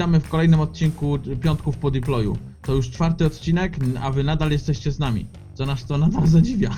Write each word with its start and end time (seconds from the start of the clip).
Witamy 0.00 0.20
w 0.20 0.28
kolejnym 0.28 0.60
odcinku 0.60 1.18
Piątków 1.42 1.76
po 1.76 1.90
Deployu. 1.90 2.38
To 2.62 2.74
już 2.74 2.90
czwarty 2.90 3.26
odcinek, 3.26 3.76
a 4.02 4.10
wy 4.10 4.24
nadal 4.24 4.50
jesteście 4.50 4.92
z 4.92 4.98
nami, 4.98 5.26
co 5.54 5.66
nas 5.66 5.86
to 5.86 5.98
nadal 5.98 6.26
zadziwia. 6.36 6.70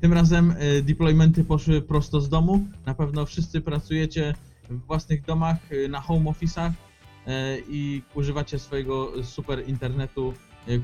Tym 0.00 0.12
razem 0.12 0.50
y, 0.50 0.82
deploymenty 0.82 1.44
poszły 1.44 1.82
prosto 1.82 2.20
z 2.20 2.28
domu. 2.28 2.66
Na 2.86 2.94
pewno 2.94 3.26
wszyscy 3.26 3.60
pracujecie 3.60 4.34
w 4.70 4.86
własnych 4.86 5.24
domach, 5.24 5.72
y, 5.72 5.88
na 5.88 6.00
home 6.00 6.30
office'ach 6.30 6.70
y, 6.70 7.30
i 7.68 8.02
używacie 8.14 8.58
swojego 8.58 9.24
super 9.24 9.68
internetu, 9.68 10.34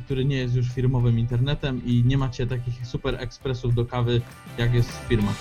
który 0.04 0.24
nie 0.24 0.36
jest 0.36 0.54
już 0.54 0.68
firmowym 0.68 1.18
internetem 1.18 1.84
i 1.86 2.04
nie 2.04 2.18
macie 2.18 2.46
takich 2.46 2.86
super 2.86 3.14
ekspresów 3.18 3.74
do 3.74 3.84
kawy, 3.86 4.20
jak 4.58 4.74
jest 4.74 4.90
w 4.90 5.08
firmach. 5.08 5.36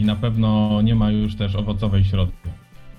I 0.00 0.04
na 0.04 0.16
pewno 0.16 0.82
nie 0.82 0.94
ma 0.94 1.10
już 1.10 1.36
też 1.36 1.54
owocowej 1.56 2.04
środy. 2.04 2.32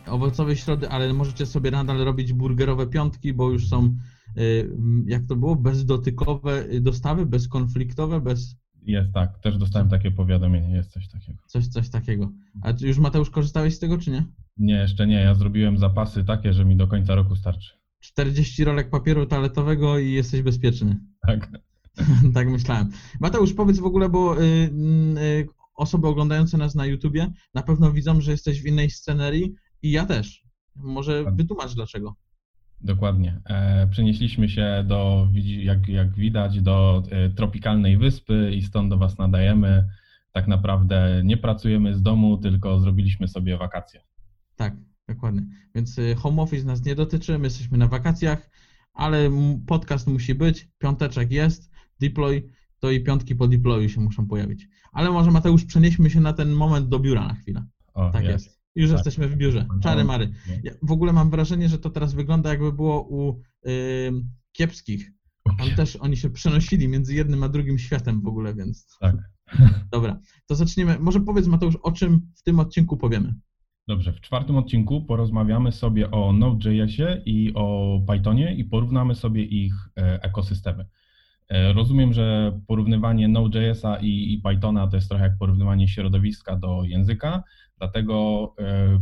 owocowej 0.08 0.56
środy, 0.56 0.90
ale 0.90 1.14
możecie 1.14 1.46
sobie 1.46 1.72
nadal 1.72 1.98
robić 1.98 2.34
burgerowe 2.34 2.88
piątki, 2.88 3.34
bo 3.34 3.50
już 3.50 3.68
są, 3.68 3.96
y, 4.38 4.70
jak 5.06 5.26
to 5.26 5.36
było, 5.36 5.56
bezdotykowe 5.56 6.66
y, 6.74 6.82
dostawy, 6.82 7.26
bezkonfliktowe, 7.26 8.22
bez 8.22 8.56
Jest 8.86 9.14
tak, 9.14 9.40
też 9.40 9.58
dostałem 9.58 9.90
takie 9.90 10.12
powiadomienie, 10.12 10.76
jest 10.76 10.92
coś 10.92 11.08
takiego. 11.08 11.40
coś, 11.48 11.68
coś 11.68 11.90
takiego. 11.90 12.32
A 12.62 12.74
już 12.82 12.98
Mateusz 12.98 13.30
korzystałeś 13.30 13.76
z 13.76 13.80
tego, 13.80 13.98
czy 13.98 14.12
nie? 14.12 14.26
Nie, 14.58 14.74
jeszcze 14.74 15.08
nie, 15.08 15.16
ja 15.16 15.34
zrobiłem 15.36 15.78
zapasy 15.78 16.24
takie, 16.24 16.54
że 16.54 16.66
mi 16.66 16.76
do 16.76 16.88
końca 16.88 17.16
roku 17.16 17.36
starczy. 17.36 17.70
40 18.00 18.64
rolek 18.64 18.90
papieru 18.90 19.26
toaletowego 19.26 20.00
i 20.00 20.12
jesteś 20.12 20.42
bezpieczny. 20.42 21.00
Tak. 21.28 21.50
tak 22.34 22.50
myślałem. 22.50 22.90
Mateusz, 23.20 23.54
powiedz 23.54 23.80
w 23.80 23.86
ogóle, 23.86 24.10
bo 24.10 24.42
y, 24.42 24.46
y, 25.20 25.48
osoby 25.82 26.08
oglądające 26.08 26.58
nas 26.58 26.76
na 26.76 26.86
YouTubie 26.86 27.32
na 27.54 27.64
pewno 27.64 27.92
widzą, 27.92 28.22
że 28.22 28.32
jesteś 28.32 28.62
w 28.62 28.66
innej 28.66 28.90
scenerii 28.90 29.56
i 29.82 29.92
ja 29.92 30.06
też. 30.06 30.44
Może 30.76 31.26
wytłumacz 31.32 31.76
dlaczego. 31.76 32.16
Dokładnie. 32.82 33.42
E, 33.46 33.88
przenieśliśmy 33.88 34.50
się 34.50 34.84
do, 34.88 35.28
jak, 35.44 35.88
jak 35.88 36.16
widać, 36.16 36.62
do 36.62 37.04
e, 37.12 37.30
tropikalnej 37.30 37.98
wyspy 37.98 38.52
i 38.56 38.62
stąd 38.62 38.90
do 38.90 38.98
Was 38.98 39.18
nadajemy. 39.18 39.88
Tak 40.32 40.48
naprawdę 40.48 41.22
nie 41.24 41.38
pracujemy 41.38 41.96
z 41.96 42.02
domu, 42.02 42.38
tylko 42.38 42.80
zrobiliśmy 42.80 43.28
sobie 43.28 43.58
wakacje. 43.58 44.02
Tak, 44.56 44.76
dokładnie. 45.08 45.46
Więc 45.76 45.98
y, 45.98 46.16
home 46.16 46.42
office 46.42 46.66
nas 46.66 46.86
nie 46.86 46.96
dotyczy, 46.96 47.38
my 47.38 47.44
jesteśmy 47.44 47.78
na 47.78 47.88
wakacjach, 47.88 48.50
ale 48.94 49.32
podcast 49.68 50.08
musi 50.08 50.36
być, 50.36 50.70
piąteczek 50.78 51.32
jest, 51.32 51.72
deploy, 52.00 52.50
to 52.80 52.92
i 52.92 53.04
piątki 53.04 53.36
po 53.36 53.48
deployu 53.48 53.90
się 53.90 54.02
muszą 54.02 54.28
pojawić. 54.28 54.68
Ale 54.92 55.12
może 55.12 55.32
Mateusz, 55.32 55.66
przenieśmy 55.66 56.10
się 56.10 56.22
na 56.22 56.34
ten 56.34 56.52
moment 56.52 56.88
do 56.90 57.00
biura 57.00 57.28
na 57.28 57.34
chwilę. 57.34 57.66
O, 57.94 58.10
Tak 58.10 58.24
jest. 58.26 58.62
Już 58.76 58.90
Tak. 58.90 58.98
jesteśmy 58.98 59.28
w 59.28 59.36
biurze. 59.36 59.68
Czary 59.84 60.04
mary. 60.04 60.34
Ja 60.64 60.72
w 60.82 60.92
ogóle 60.92 61.14
mam 61.14 61.30
wrażenie, 61.30 61.70
że 61.70 61.78
to 61.78 61.90
teraz 61.90 62.14
wygląda 62.14 62.50
jakby 62.50 62.74
było 62.74 63.08
u 63.10 63.42
ym, 64.08 64.32
kiepskich. 64.52 65.12
Tam 65.58 65.70
też 65.76 65.96
oni 65.96 66.18
się 66.18 66.30
przenosili 66.30 66.88
między 66.88 67.16
jednym 67.16 67.44
a 67.44 67.50
drugim 67.50 67.80
światem 67.80 68.22
w 68.22 68.28
ogóle, 68.28 68.54
więc 68.54 68.98
Tak. 69.00 69.16
dobra. 69.92 70.20
To 70.48 70.56
zaczniemy. 70.56 71.00
Może 71.00 71.20
powiedz 71.20 71.48
Mateusz, 71.48 71.76
o 71.76 71.92
czym 71.92 72.22
w 72.36 72.44
tym 72.44 72.60
odcinku 72.60 72.98
powiemy. 72.98 73.36
Dobrze, 73.88 74.14
w 74.14 74.22
czwartym 74.22 74.58
odcinku 74.58 75.06
porozmawiamy 75.06 75.72
sobie 75.72 76.12
o 76.12 76.34
Node.jsie 76.34 77.22
i 77.26 77.52
o 77.56 78.00
Pythonie 78.08 78.56
i 78.56 78.66
porównamy 78.66 79.16
sobie 79.16 79.44
ich 79.44 79.74
e, 79.98 80.24
ekosystemy. 80.24 80.86
E, 81.52 81.74
Rozumiem, 81.74 82.14
że 82.14 82.60
porównywanie 82.68 83.28
Node.jsa 83.28 83.98
i, 84.02 84.42
Pythona 84.44 84.88
to 84.88 84.96
jest 84.96 85.10
trochę 85.10 85.24
jak 85.24 85.38
porównywanie 85.38 85.88
środowiska 85.88 86.56
do 86.56 86.84
języka, 86.84 87.44
dlatego 87.78 88.54
e, 88.60 89.02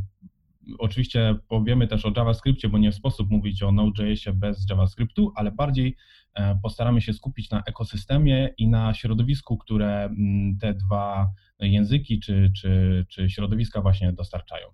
oczywiście 0.79 1.35
powiemy 1.47 1.87
też 1.87 2.05
o 2.05 2.11
JavaScriptie, 2.17 2.69
bo 2.69 2.77
nie 2.77 2.91
sposób 2.91 3.29
mówić 3.29 3.63
o 3.63 3.71
Node.jsie 3.71 4.33
bez 4.33 4.69
JavaScriptu, 4.69 5.31
ale 5.35 5.51
bardziej 5.51 5.95
e, 6.33 6.59
postaramy 6.63 7.01
się 7.01 7.13
skupić 7.13 7.49
na 7.49 7.63
ekosystemie 7.63 8.53
i 8.57 8.67
na 8.67 8.93
środowisku, 8.93 9.57
które 9.57 10.03
mm, 10.03 10.57
te 10.57 10.73
dwa 10.73 11.31
języki 11.59 12.19
czy, 12.19 12.51
czy, 12.55 13.05
czy 13.09 13.29
środowiska 13.29 13.81
właśnie 13.81 14.13
dostarczają. 14.13 14.67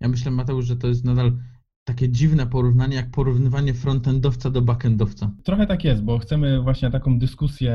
Ja 0.00 0.08
myślę, 0.08 0.30
Mateusz, 0.30 0.66
że 0.66 0.76
to 0.76 0.88
jest 0.88 1.04
nadal 1.04 1.32
takie 1.86 2.08
dziwne 2.08 2.46
porównanie, 2.46 2.96
jak 2.96 3.10
porównywanie 3.10 3.74
frontendowca 3.74 4.50
do 4.50 4.62
backendowca. 4.62 5.30
Trochę 5.44 5.66
tak 5.66 5.84
jest, 5.84 6.02
bo 6.02 6.18
chcemy 6.18 6.62
właśnie 6.62 6.90
taką 6.90 7.18
dyskusję 7.18 7.74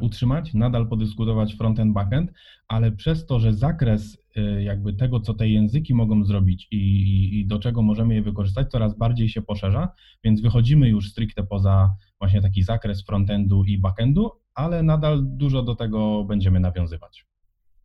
utrzymać, 0.00 0.54
nadal 0.54 0.88
podyskutować 0.88 1.54
front-end, 1.54 1.92
back-end, 1.92 2.32
ale 2.68 2.92
przez 2.92 3.26
to, 3.26 3.40
że 3.40 3.54
zakres 3.54 4.18
y, 4.36 4.62
jakby 4.62 4.92
tego, 4.92 5.20
co 5.20 5.34
te 5.34 5.48
języki 5.48 5.94
mogą 5.94 6.24
zrobić 6.24 6.68
i, 6.70 6.76
i, 6.76 7.40
i 7.40 7.46
do 7.46 7.58
czego 7.58 7.82
możemy 7.82 8.14
je 8.14 8.22
wykorzystać, 8.22 8.70
coraz 8.70 8.98
bardziej 8.98 9.28
się 9.28 9.42
poszerza, 9.42 9.88
więc 10.24 10.40
wychodzimy 10.40 10.88
już 10.88 11.10
stricte 11.10 11.42
poza 11.42 11.94
właśnie 12.18 12.42
taki 12.42 12.62
zakres 12.62 13.04
frontendu 13.04 13.64
i 13.64 13.78
backendu, 13.78 14.30
ale 14.54 14.82
nadal 14.82 15.22
dużo 15.22 15.62
do 15.62 15.74
tego 15.74 16.24
będziemy 16.24 16.60
nawiązywać. 16.60 17.26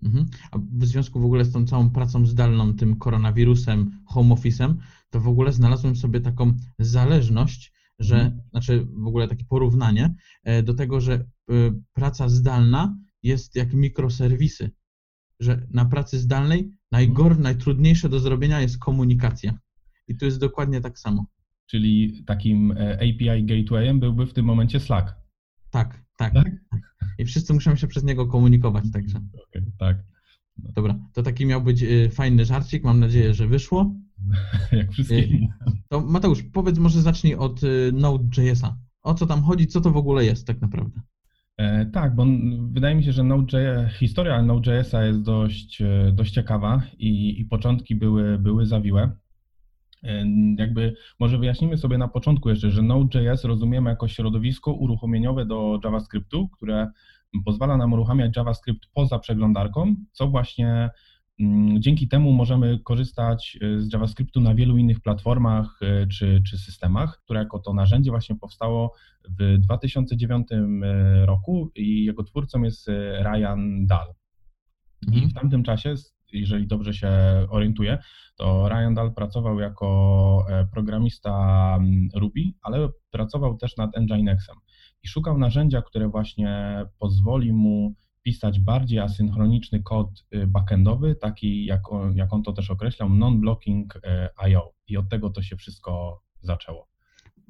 Mhm. 0.04 0.26
A 0.52 0.58
w 0.58 0.86
związku 0.86 1.20
w 1.20 1.26
ogóle 1.26 1.46
z 1.46 1.52
tą 1.52 1.66
całą 1.66 1.90
pracą 1.90 2.26
zdalną, 2.26 2.74
tym 2.74 2.96
koronawirusem, 2.96 3.92
home 4.06 4.36
office'em, 4.36 4.76
to 5.16 5.22
w 5.22 5.28
ogóle 5.28 5.52
znalazłem 5.52 5.96
sobie 5.96 6.22
taką 6.22 6.54
zależność, 6.80 7.74
że, 8.00 8.16
Mhm. 8.16 8.42
znaczy 8.52 8.88
w 9.04 9.08
ogóle 9.08 9.28
takie 9.28 9.46
porównanie 9.46 10.16
e, 10.44 10.64
do 10.64 10.74
tego, 10.74 11.02
że 11.02 11.14
e, 11.14 11.26
praca 11.94 12.30
zdalna 12.30 12.98
jest 13.24 13.56
jak 13.56 13.74
mikroserwisy, 13.74 14.72
że 15.40 15.68
na 15.72 15.86
pracy 15.86 16.20
zdalnej 16.20 16.72
najgor, 16.92 17.40
najtrudniejsze 17.40 18.10
do 18.10 18.20
zrobienia 18.20 18.62
jest 18.62 18.78
komunikacja. 18.78 19.60
I 20.08 20.18
tu 20.18 20.26
jest 20.26 20.40
dokładnie 20.40 20.82
tak 20.82 21.00
samo. 21.00 21.26
Czyli 21.66 22.24
takim 22.26 22.72
e, 22.72 22.96
API 22.96 23.46
gatewayem 23.46 24.00
byłby 24.00 24.26
w 24.26 24.34
tym 24.34 24.46
momencie 24.46 24.80
Slack. 24.80 25.16
Tak, 25.70 26.04
tak. 26.18 26.34
Tak? 26.34 26.52
I 27.20 27.26
wszyscy 27.26 27.54
muszą 27.54 27.76
się 27.76 27.88
przez 27.88 28.04
niego 28.04 28.28
komunikować, 28.28 28.92
także. 28.94 29.18
Okej, 29.48 29.62
tak, 29.78 29.98
Dobra, 30.58 31.00
to 31.14 31.24
taki 31.24 31.46
miał 31.46 31.62
być 31.62 31.86
fajny 32.12 32.46
żarcik, 32.46 32.84
mam 32.84 33.00
nadzieję, 33.00 33.34
że 33.34 33.48
wyszło. 33.48 33.96
jak 34.72 34.92
wszystkie 34.92 35.16
Ej. 35.16 35.32
inne. 35.32 35.54
To 35.90 36.02
Mateusz, 36.02 36.44
powiedz 36.44 36.78
może 36.80 37.02
zacznij 37.02 37.36
od 37.36 37.64
y, 37.64 37.92
Node.jsa. 37.94 38.78
O 39.04 39.14
co 39.14 39.26
tam 39.26 39.42
chodzi, 39.44 39.68
co 39.68 39.82
to 39.82 39.92
w 39.92 39.98
ogóle 39.98 40.26
jest 40.26 40.48
tak 40.48 40.62
naprawdę? 40.62 41.02
E, 41.58 41.86
Tak, 41.86 42.16
bo 42.16 42.26
wydaje 42.72 42.96
mi 42.96 43.04
się, 43.04 43.12
że 43.12 43.24
Node.js, 43.24 43.94
historia 43.94 44.42
Node.jsa 44.42 45.06
jest 45.06 45.22
dość, 45.22 45.82
e, 45.82 46.12
dość 46.14 46.34
ciekawa 46.34 46.82
i, 46.98 47.40
i 47.40 47.46
początki 47.46 47.96
były, 47.96 48.40
były 48.40 48.66
zawiłe. 48.66 49.12
E, 50.04 50.26
Jakby 50.58 50.96
może 51.20 51.38
wyjaśnimy 51.38 51.78
sobie 51.78 51.98
na 51.98 52.08
początku 52.08 52.50
jeszcze, 52.50 52.72
że 52.72 52.82
Node.js 52.82 53.44
rozumiemy 53.44 53.90
jako 53.90 54.08
środowisko 54.08 54.74
uruchomieniowe 54.74 55.46
do 55.46 55.80
JavaScriptu, 55.84 56.50
które 56.50 56.88
pozwala 57.46 57.78
nam 57.78 57.94
uruchamiać 57.94 58.36
JavaScript 58.38 58.86
poza 58.94 59.20
przeglądarką, 59.20 59.96
co 60.12 60.28
właśnie 60.28 60.90
dzięki 61.80 62.08
temu 62.08 62.32
możemy 62.32 62.80
korzystać 62.80 63.58
e, 63.62 63.80
z 63.80 63.94
JavaScriptu 63.94 64.42
na 64.42 64.56
wielu 64.56 64.78
innych 64.78 65.00
platformach 65.00 65.80
e, 65.82 66.08
czy, 66.08 66.42
czy 66.48 66.58
systemach, 66.58 67.20
które 67.24 67.40
jako 67.40 67.60
to 67.60 67.74
narzędzie 67.74 68.12
właśnie 68.12 68.36
powstało 68.36 68.94
w 69.40 69.58
2009 69.58 70.48
roku 71.26 71.72
i 71.76 72.06
jego 72.06 72.24
twórcą 72.24 72.64
jest 72.64 72.90
e, 72.90 73.24
Ryan 73.24 73.86
Dahl. 73.86 74.12
I 75.02 75.16
Mhm. 75.16 75.30
w 75.30 75.34
tamtym 75.34 75.64
czasie, 75.64 75.94
jeżeli 76.34 76.68
dobrze 76.68 76.94
się 76.94 77.10
orientuję, 77.50 77.98
to 78.36 78.70
Ryan 78.70 78.94
Dahl 78.94 79.14
pracował 79.14 79.60
jako 79.60 80.46
e, 80.50 80.68
programista 80.74 81.76
mm, 81.80 82.08
Ruby, 82.16 82.42
ale 82.62 82.90
pracował 83.12 83.58
też 83.58 83.78
nad 83.78 83.92
Nginexem 83.98 84.56
i 85.04 85.08
szukał 85.08 85.38
narzędzia, 85.38 85.82
które 85.82 86.08
właśnie 86.08 86.82
pozwoli 87.00 87.54
mu 87.54 87.96
pisać 88.26 88.60
bardziej 88.60 89.00
asynchroniczny 89.00 89.84
kod 89.84 90.26
y, 90.36 90.48
backendowy, 90.48 91.16
taki 91.16 91.66
jak 91.66 91.92
on, 91.92 92.16
jak 92.16 92.34
on 92.34 92.44
to 92.44 92.54
też 92.54 92.72
określał, 92.72 93.10
non-blocking 93.10 94.00
e, 94.04 94.30
IO. 94.38 94.74
I 94.88 94.98
od 94.98 95.10
tego 95.10 95.30
to 95.30 95.42
się 95.42 95.56
wszystko 95.56 96.22
zaczęło. 96.42 96.88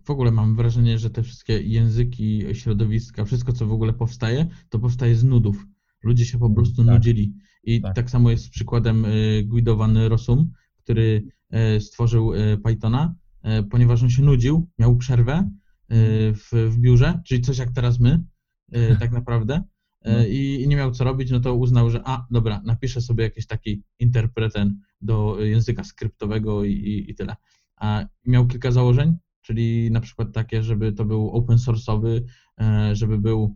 W 0.03 0.09
ogóle 0.09 0.31
mam 0.31 0.55
wrażenie, 0.55 0.99
że 0.99 1.09
te 1.09 1.23
wszystkie 1.23 1.61
języki, 1.61 2.43
środowiska, 2.53 3.25
wszystko 3.25 3.53
co 3.53 3.65
w 3.65 3.71
ogóle 3.71 3.93
powstaje, 3.93 4.47
to 4.69 4.79
powstaje 4.79 5.15
z 5.15 5.23
nudów. 5.23 5.65
Ludzie 6.03 6.25
się 6.25 6.39
po 6.39 6.49
prostu 6.49 6.85
Tak. 6.85 6.93
nudzili. 6.95 7.33
I 7.63 7.81
tak. 7.81 7.95
Tak. 7.95 8.09
samo 8.09 8.31
jest 8.31 8.43
z 8.43 8.49
przykładem 8.49 9.05
y, 9.05 9.43
Guido 9.47 9.75
van 9.75 9.97
Rossum, 9.97 10.51
który 10.77 11.23
stworzył 11.79 12.31
Pythona, 12.63 13.15
ponieważ 13.71 14.03
on 14.03 14.09
się 14.09 14.21
nudził, 14.21 14.69
miał 14.79 14.97
przerwę 14.97 15.49
w, 15.89 16.69
w 16.71 16.77
biurze, 16.79 17.21
czyli 17.25 17.41
coś 17.41 17.57
jak 17.57 17.71
teraz 17.71 17.99
my, 17.99 18.23
tak 18.99 19.11
naprawdę. 19.11 19.63
E, 20.05 20.17
No. 20.17 20.25
I 20.25 20.61
i 20.61 20.67
nie 20.67 20.75
miał 20.75 20.91
co 20.91 21.03
robić, 21.03 21.31
no 21.31 21.39
to 21.39 21.55
uznał, 21.55 21.89
że 21.89 22.01
a, 22.05 22.25
dobra, 22.31 22.61
napiszę 22.65 23.01
sobie 23.01 23.23
jakiś 23.23 23.47
taki 23.47 23.83
interpreten 23.99 24.79
do 25.01 25.37
języka 25.39 25.83
skryptowego 25.83 26.63
i, 26.63 26.71
i, 26.71 27.11
i 27.11 27.15
tyle. 27.15 27.35
A 27.75 28.05
miał 28.25 28.47
kilka 28.47 28.71
założeń, 28.71 29.17
czyli 29.41 29.91
na 29.91 30.01
przykład 30.01 30.33
takie, 30.33 30.63
żeby 30.63 30.93
to 30.93 31.05
był 31.05 31.29
open 31.29 31.57
source'owy, 31.57 32.21
e, 32.61 32.95
żeby 32.95 33.17
był 33.17 33.55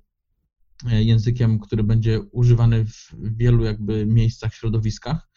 e, 0.91 1.03
językiem, 1.03 1.59
który 1.59 1.83
będzie 1.83 2.21
używany 2.21 2.85
w 2.85 3.11
wielu 3.37 3.63
jakby 3.63 4.05
miejscach, 4.05 4.53
środowiskach, 4.53 5.29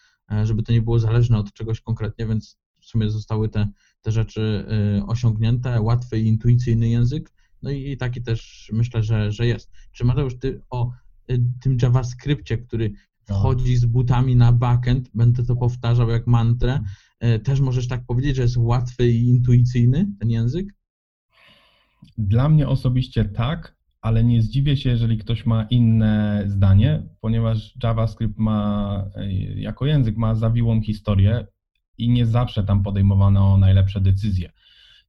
żeby 0.44 0.62
to 0.62 0.72
nie 0.72 0.82
było 0.82 0.98
zależne 0.98 1.38
od 1.38 1.52
czegoś 1.52 1.80
konkretnie, 1.80 2.26
więc 2.26 2.58
w 2.80 2.84
sumie 2.86 3.10
zostały 3.10 3.48
te, 3.48 3.68
te 4.02 4.12
rzeczy 4.12 4.66
osiągnięte, 5.06 5.80
łatwy 5.80 6.18
i 6.20 6.26
intuicyjny 6.26 6.88
język, 6.88 7.32
no 7.62 7.70
i, 7.70 7.90
i 7.90 7.96
taki 7.96 8.22
też 8.22 8.70
myślę, 8.72 9.02
że, 9.02 9.32
że 9.32 9.46
jest. 9.46 9.72
Czy 9.92 10.04
Mateusz, 10.04 10.38
ty 10.38 10.60
o 10.70 10.90
e, 11.28 11.38
tym 11.62 11.76
JavaScriptie, 11.82 12.58
który 12.58 12.92
wchodzi 13.24 13.76
z 13.76 13.86
butami 13.86 14.36
na 14.36 14.52
backend, 14.52 15.10
będę 15.14 15.44
to 15.44 15.56
powtarzał 15.56 16.10
jak 16.10 16.26
mantrę, 16.26 16.80
też 17.44 17.60
możesz 17.60 17.88
tak 17.88 18.06
powiedzieć, 18.06 18.36
że 18.36 18.42
jest 18.42 18.56
łatwy 18.56 19.10
i 19.10 19.28
intuicyjny 19.28 20.08
ten 20.20 20.30
język? 20.30 20.74
Dla 22.18 22.48
mnie 22.48 22.68
osobiście 22.68 23.24
tak, 23.24 23.76
ale 24.00 24.24
nie 24.24 24.42
zdziwię 24.42 24.76
się, 24.76 24.90
jeżeli 24.90 25.18
ktoś 25.18 25.46
ma 25.46 25.64
inne 25.64 26.44
zdanie, 26.46 27.02
ponieważ 27.20 27.74
JavaScript 27.82 28.38
ma 28.38 29.10
jako 29.54 29.86
język 29.86 30.16
ma 30.16 30.34
zawiłą 30.34 30.82
historię 30.82 31.46
i 31.98 32.10
nie 32.10 32.26
zawsze 32.26 32.64
tam 32.64 32.82
podejmowano 32.82 33.56
najlepsze 33.56 34.00
decyzje. 34.00 34.52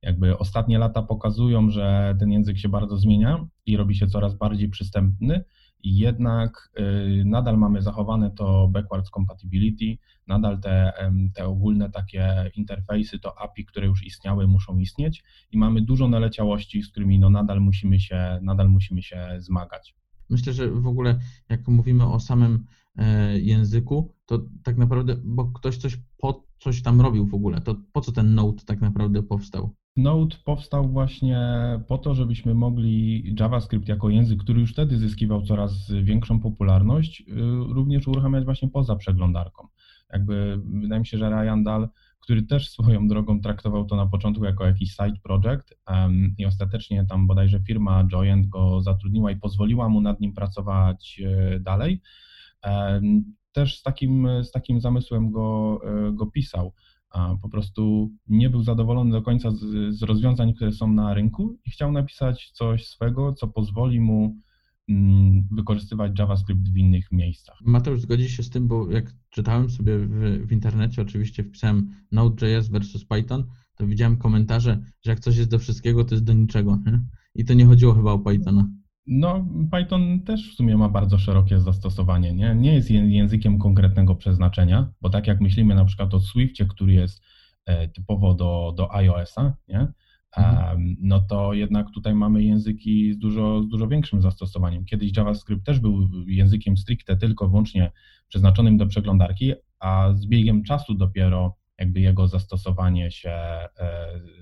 Jakby 0.03 0.37
ostatnie 0.37 0.77
lata 0.77 1.01
pokazują, 1.01 1.69
że 1.69 2.15
ten 2.19 2.31
język 2.31 2.57
się 2.57 2.69
bardzo 2.69 2.97
zmienia 2.97 3.45
i 3.65 3.77
robi 3.77 3.95
się 3.95 4.07
coraz 4.07 4.35
bardziej 4.35 4.69
przystępny, 4.69 5.43
jednak 5.83 6.71
y, 6.79 7.23
nadal 7.25 7.57
mamy 7.57 7.81
zachowane 7.81 8.31
to 8.31 8.67
backwards 8.67 9.09
compatibility, 9.09 9.97
nadal 10.27 10.59
te, 10.59 10.93
te 11.35 11.45
ogólne 11.45 11.89
takie 11.89 12.51
interfejsy, 12.55 13.19
to 13.19 13.41
API, 13.41 13.65
które 13.65 13.87
już 13.87 14.05
istniały, 14.05 14.47
muszą 14.47 14.77
istnieć 14.77 15.23
i 15.51 15.57
mamy 15.57 15.81
dużo 15.81 16.07
naleciałości, 16.07 16.83
z 16.83 16.91
którymi 16.91 17.19
no 17.19 17.29
nadal 17.29 17.61
musimy 17.61 17.99
się, 17.99 18.39
nadal 18.41 18.69
musimy 18.69 19.01
się 19.01 19.27
zmagać. 19.37 19.95
Myślę, 20.29 20.53
że 20.53 20.71
w 20.71 20.87
ogóle 20.87 21.19
jak 21.49 21.67
mówimy 21.67 22.05
o 22.11 22.19
samym 22.19 22.65
e, 22.95 23.39
języku, 23.39 24.13
to 24.25 24.39
tak 24.63 24.77
naprawdę, 24.77 25.15
bo 25.23 25.45
ktoś 25.45 25.77
coś 25.77 25.97
po 26.17 26.43
coś 26.59 26.81
tam 26.81 27.01
robił 27.01 27.27
w 27.27 27.33
ogóle, 27.33 27.61
to 27.61 27.75
po 27.91 28.01
co 28.01 28.11
ten 28.11 28.35
Node 28.35 28.63
tak 28.65 28.81
naprawdę 28.81 29.23
powstał? 29.23 29.75
Node 29.97 30.35
powstał 30.45 30.89
właśnie 30.89 31.39
po 31.87 31.97
to, 31.97 32.15
żebyśmy 32.15 32.53
mogli 32.53 33.23
JavaScript 33.39 33.87
jako 33.87 34.09
język, 34.09 34.39
który 34.39 34.59
już 34.59 34.71
wtedy 34.71 34.97
zyskiwał 34.97 35.41
coraz 35.41 35.91
większą 36.03 36.39
popularność, 36.39 37.21
y, 37.21 37.33
również 37.73 38.07
uruchamiać 38.07 38.45
właśnie 38.45 38.69
poza 38.69 38.95
przeglądarką. 38.95 39.67
Jakby 40.13 40.61
wydaje 40.65 40.99
mi 40.99 41.07
się, 41.07 41.17
że 41.17 41.29
Ryan 41.29 41.63
Dahl, 41.63 41.87
który 42.19 42.43
też 42.43 42.69
swoją 42.69 43.07
drogą 43.07 43.41
traktował 43.41 43.85
to 43.85 43.95
na 43.95 44.05
początku 44.05 44.45
jako 44.45 44.65
jakiś 44.65 44.89
side 44.91 45.19
project 45.23 45.73
um, 45.87 46.35
i 46.37 46.45
ostatecznie 46.45 47.05
tam 47.05 47.27
bodajże 47.27 47.59
firma 47.59 48.07
Joyent 48.11 48.47
go 48.47 48.81
zatrudniła 48.81 49.31
i 49.31 49.35
pozwoliła 49.35 49.89
mu 49.89 50.01
nad 50.01 50.19
nim 50.19 50.33
pracować 50.33 51.21
y, 51.55 51.59
dalej. 51.59 52.01
Um, 52.65 53.23
też 53.51 53.79
z 53.79 53.83
takim, 53.83 54.27
z 54.43 54.51
takim 54.51 54.81
zamysłem 54.81 55.31
go, 55.31 55.79
y, 56.09 56.13
go 56.13 56.25
pisał 56.25 56.73
po 57.41 57.49
prostu 57.49 58.11
nie 58.27 58.49
był 58.49 58.63
zadowolony 58.63 59.11
do 59.11 59.21
końca 59.21 59.51
z, 59.51 59.95
z, 59.95 60.01
rozwiązań, 60.01 60.53
które 60.53 60.71
są 60.71 60.93
na 60.93 61.13
rynku 61.13 61.57
i 61.65 61.71
chciał 61.71 61.91
napisać 61.91 62.51
coś 62.53 62.87
swego, 62.87 63.33
co 63.33 63.47
pozwoli 63.47 63.99
mu 63.99 64.35
mm, 64.89 65.47
wykorzystywać 65.51 66.19
JavaScript 66.19 66.69
w 66.69 66.77
innych 66.77 67.11
miejscach. 67.11 67.57
Mateusz, 67.65 68.01
zgodzisz 68.01 68.37
się 68.37 68.43
z 68.43 68.49
tym, 68.49 68.67
bo 68.67 68.91
jak 68.91 69.13
czytałem 69.29 69.69
sobie 69.69 69.99
w, 69.99 70.47
w 70.47 70.51
internecie, 70.51 71.01
oczywiście 71.01 71.43
wpisałem 71.43 71.89
Node.js 72.11 72.69
versus 72.69 73.05
Python, 73.05 73.43
to 73.75 73.87
widziałem 73.87 74.17
komentarze, 74.17 74.79
że 75.01 75.11
jak 75.11 75.19
coś 75.19 75.37
jest 75.37 75.49
do 75.49 75.59
wszystkiego, 75.59 76.05
to 76.05 76.15
jest 76.15 76.25
do 76.25 76.33
niczego. 76.33 76.79
Nie? 76.85 77.01
I 77.35 77.45
to 77.45 77.53
nie 77.53 77.65
chodziło 77.65 77.93
chyba 77.93 78.11
o 78.11 78.19
Pythona. 78.19 78.69
No, 79.07 79.45
Python 79.71 80.21
też 80.21 80.51
w 80.51 80.55
sumie 80.55 80.77
ma 80.77 80.89
bardzo 80.89 81.17
szerokie 81.17 81.59
zastosowanie. 81.59 82.33
Nie, 82.33 82.55
nie 82.55 82.73
jest 82.73 82.91
językiem 82.91 83.59
konkretnego 83.59 84.15
przeznaczenia, 84.15 84.91
bo 85.01 85.09
tak 85.09 85.27
jak 85.27 85.41
myślimy 85.41 85.75
na 85.75 85.85
przykład 85.85 86.13
o 86.13 86.19
Swiftie, 86.19 86.65
który 86.65 86.93
jest 86.93 87.21
e, 87.65 87.87
typowo 87.87 88.33
do, 88.33 88.73
do 88.77 88.95
iOS-a, 88.95 89.53
nie? 89.67 89.87
Mhm. 90.37 90.95
no 91.01 91.19
to 91.19 91.53
jednak 91.53 91.91
tutaj 91.91 92.15
mamy 92.15 92.43
języki 92.43 93.13
z 93.13 93.17
dużo, 93.17 93.63
z 93.63 93.67
dużo 93.67 93.87
większym 93.87 94.21
zastosowaniem. 94.21 94.85
Kiedyś 94.85 95.17
JavaScript 95.17 95.65
też 95.65 95.79
był 95.79 96.09
językiem 96.27 96.77
stricte 96.77 97.17
tylko 97.17 97.49
wyłącznie 97.49 97.91
przeznaczonym 98.27 98.77
do 98.77 98.87
przeglądarki, 98.87 99.53
a 99.79 100.09
z 100.13 100.25
biegiem 100.25 100.63
czasu 100.63 100.93
dopiero 100.93 101.55
jakby 101.83 101.99
jego 101.99 102.27
zastosowanie 102.27 103.11
się 103.11 103.29
e, 103.29 103.69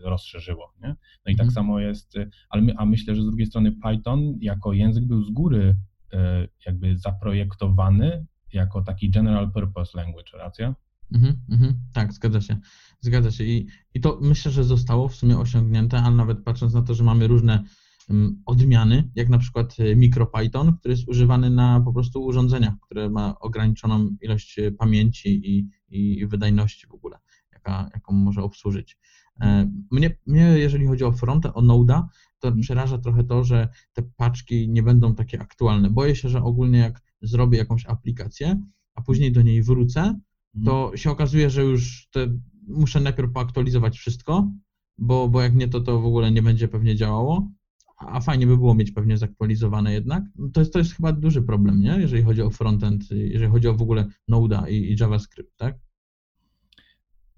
rozszerzyło. 0.03 0.73
Nie? 0.81 0.89
No 1.25 1.31
i 1.31 1.35
tak 1.35 1.47
mhm. 1.47 1.51
samo 1.51 1.79
jest, 1.79 2.13
ale 2.49 2.61
my, 2.61 2.73
a 2.77 2.85
myślę, 2.85 3.15
że 3.15 3.21
z 3.21 3.25
drugiej 3.25 3.47
strony 3.47 3.71
Python 3.71 4.37
jako 4.41 4.73
język 4.73 5.05
był 5.05 5.23
z 5.23 5.31
góry 5.31 5.77
e, 6.13 6.47
jakby 6.65 6.97
zaprojektowany 6.97 8.25
jako 8.53 8.81
taki 8.81 9.09
general 9.09 9.51
purpose 9.51 9.97
language, 9.97 10.37
racja? 10.37 10.75
Mhm, 11.13 11.35
mhm, 11.49 11.75
tak, 11.93 12.13
zgadza 12.13 12.41
się. 12.41 12.57
Zgadza 12.99 13.31
się. 13.31 13.43
I, 13.43 13.67
I 13.93 14.01
to 14.01 14.19
myślę, 14.21 14.51
że 14.51 14.63
zostało 14.63 15.07
w 15.07 15.15
sumie 15.15 15.37
osiągnięte, 15.37 15.97
ale 15.97 16.15
nawet 16.15 16.43
patrząc 16.43 16.73
na 16.73 16.81
to, 16.81 16.93
że 16.93 17.03
mamy 17.03 17.27
różne 17.27 17.63
um, 18.09 18.41
odmiany, 18.45 19.09
jak 19.15 19.29
na 19.29 19.37
przykład 19.37 19.75
e, 19.79 19.95
MicroPython, 19.95 20.77
który 20.77 20.93
jest 20.93 21.07
używany 21.07 21.49
na 21.49 21.81
po 21.81 21.93
prostu 21.93 22.23
urządzeniach, 22.23 22.73
które 22.81 23.09
ma 23.09 23.39
ograniczoną 23.39 24.15
ilość 24.21 24.59
pamięci 24.77 25.29
i, 25.49 25.67
i 25.89 26.27
wydajności 26.27 26.87
w 26.87 26.93
ogóle 26.93 27.17
jaka, 27.65 27.89
jaką 27.93 28.13
może 28.13 28.43
obsłużyć. 28.43 28.97
E, 29.41 29.71
mnie, 29.91 30.17
mnie, 30.25 30.41
jeżeli 30.41 30.87
chodzi 30.87 31.03
o 31.03 31.11
frontę, 31.11 31.53
o 31.53 31.61
Node'a, 31.61 32.03
to 32.39 32.47
mhm. 32.47 32.61
przeraża 32.61 32.97
trochę 32.97 33.23
to, 33.23 33.43
że 33.43 33.69
te 33.93 34.03
paczki 34.17 34.69
nie 34.69 34.83
będą 34.83 35.15
takie 35.15 35.41
aktualne. 35.41 35.89
Boję 35.89 36.15
się, 36.15 36.29
że 36.29 36.43
ogólnie 36.43 36.79
jak 36.79 37.01
zrobię 37.21 37.57
jakąś 37.57 37.85
aplikację, 37.85 38.61
a 38.95 39.01
później 39.01 39.31
do 39.31 39.41
niej 39.41 39.63
wrócę, 39.63 40.01
mhm. 40.01 40.19
to 40.65 40.97
się 40.97 41.11
okazuje, 41.11 41.49
że 41.49 41.63
już 41.63 42.07
te, 42.11 42.37
muszę 42.67 42.99
najpierw 42.99 43.31
poaktualizować 43.31 43.97
wszystko, 43.97 44.51
bo, 44.97 45.29
bo 45.29 45.41
jak 45.41 45.55
nie, 45.55 45.67
to 45.67 45.81
to 45.81 46.01
w 46.01 46.05
ogóle 46.05 46.31
nie 46.31 46.41
będzie 46.41 46.67
pewnie 46.67 46.95
działało. 46.95 47.51
A 47.97 48.21
fajnie 48.21 48.47
by 48.47 48.57
było 48.57 48.75
mieć 48.75 48.91
pewnie 48.91 49.17
zaktualizowane 49.17 49.93
jednak. 49.93 50.23
To 50.53 50.59
jest, 50.59 50.73
to 50.73 50.79
jest 50.79 50.93
chyba 50.93 51.11
duży 51.11 51.41
problem, 51.41 51.81
nie? 51.81 51.97
jeżeli 51.99 52.23
chodzi 52.23 52.41
o 52.41 52.49
frontend, 52.49 53.11
jeżeli 53.11 53.51
chodzi 53.51 53.67
o 53.67 53.73
w 53.73 53.81
ogóle 53.81 54.07
Node'a 54.31 54.69
i, 54.69 54.91
i 54.91 54.95
JavaScript, 54.99 55.57
tak? 55.57 55.79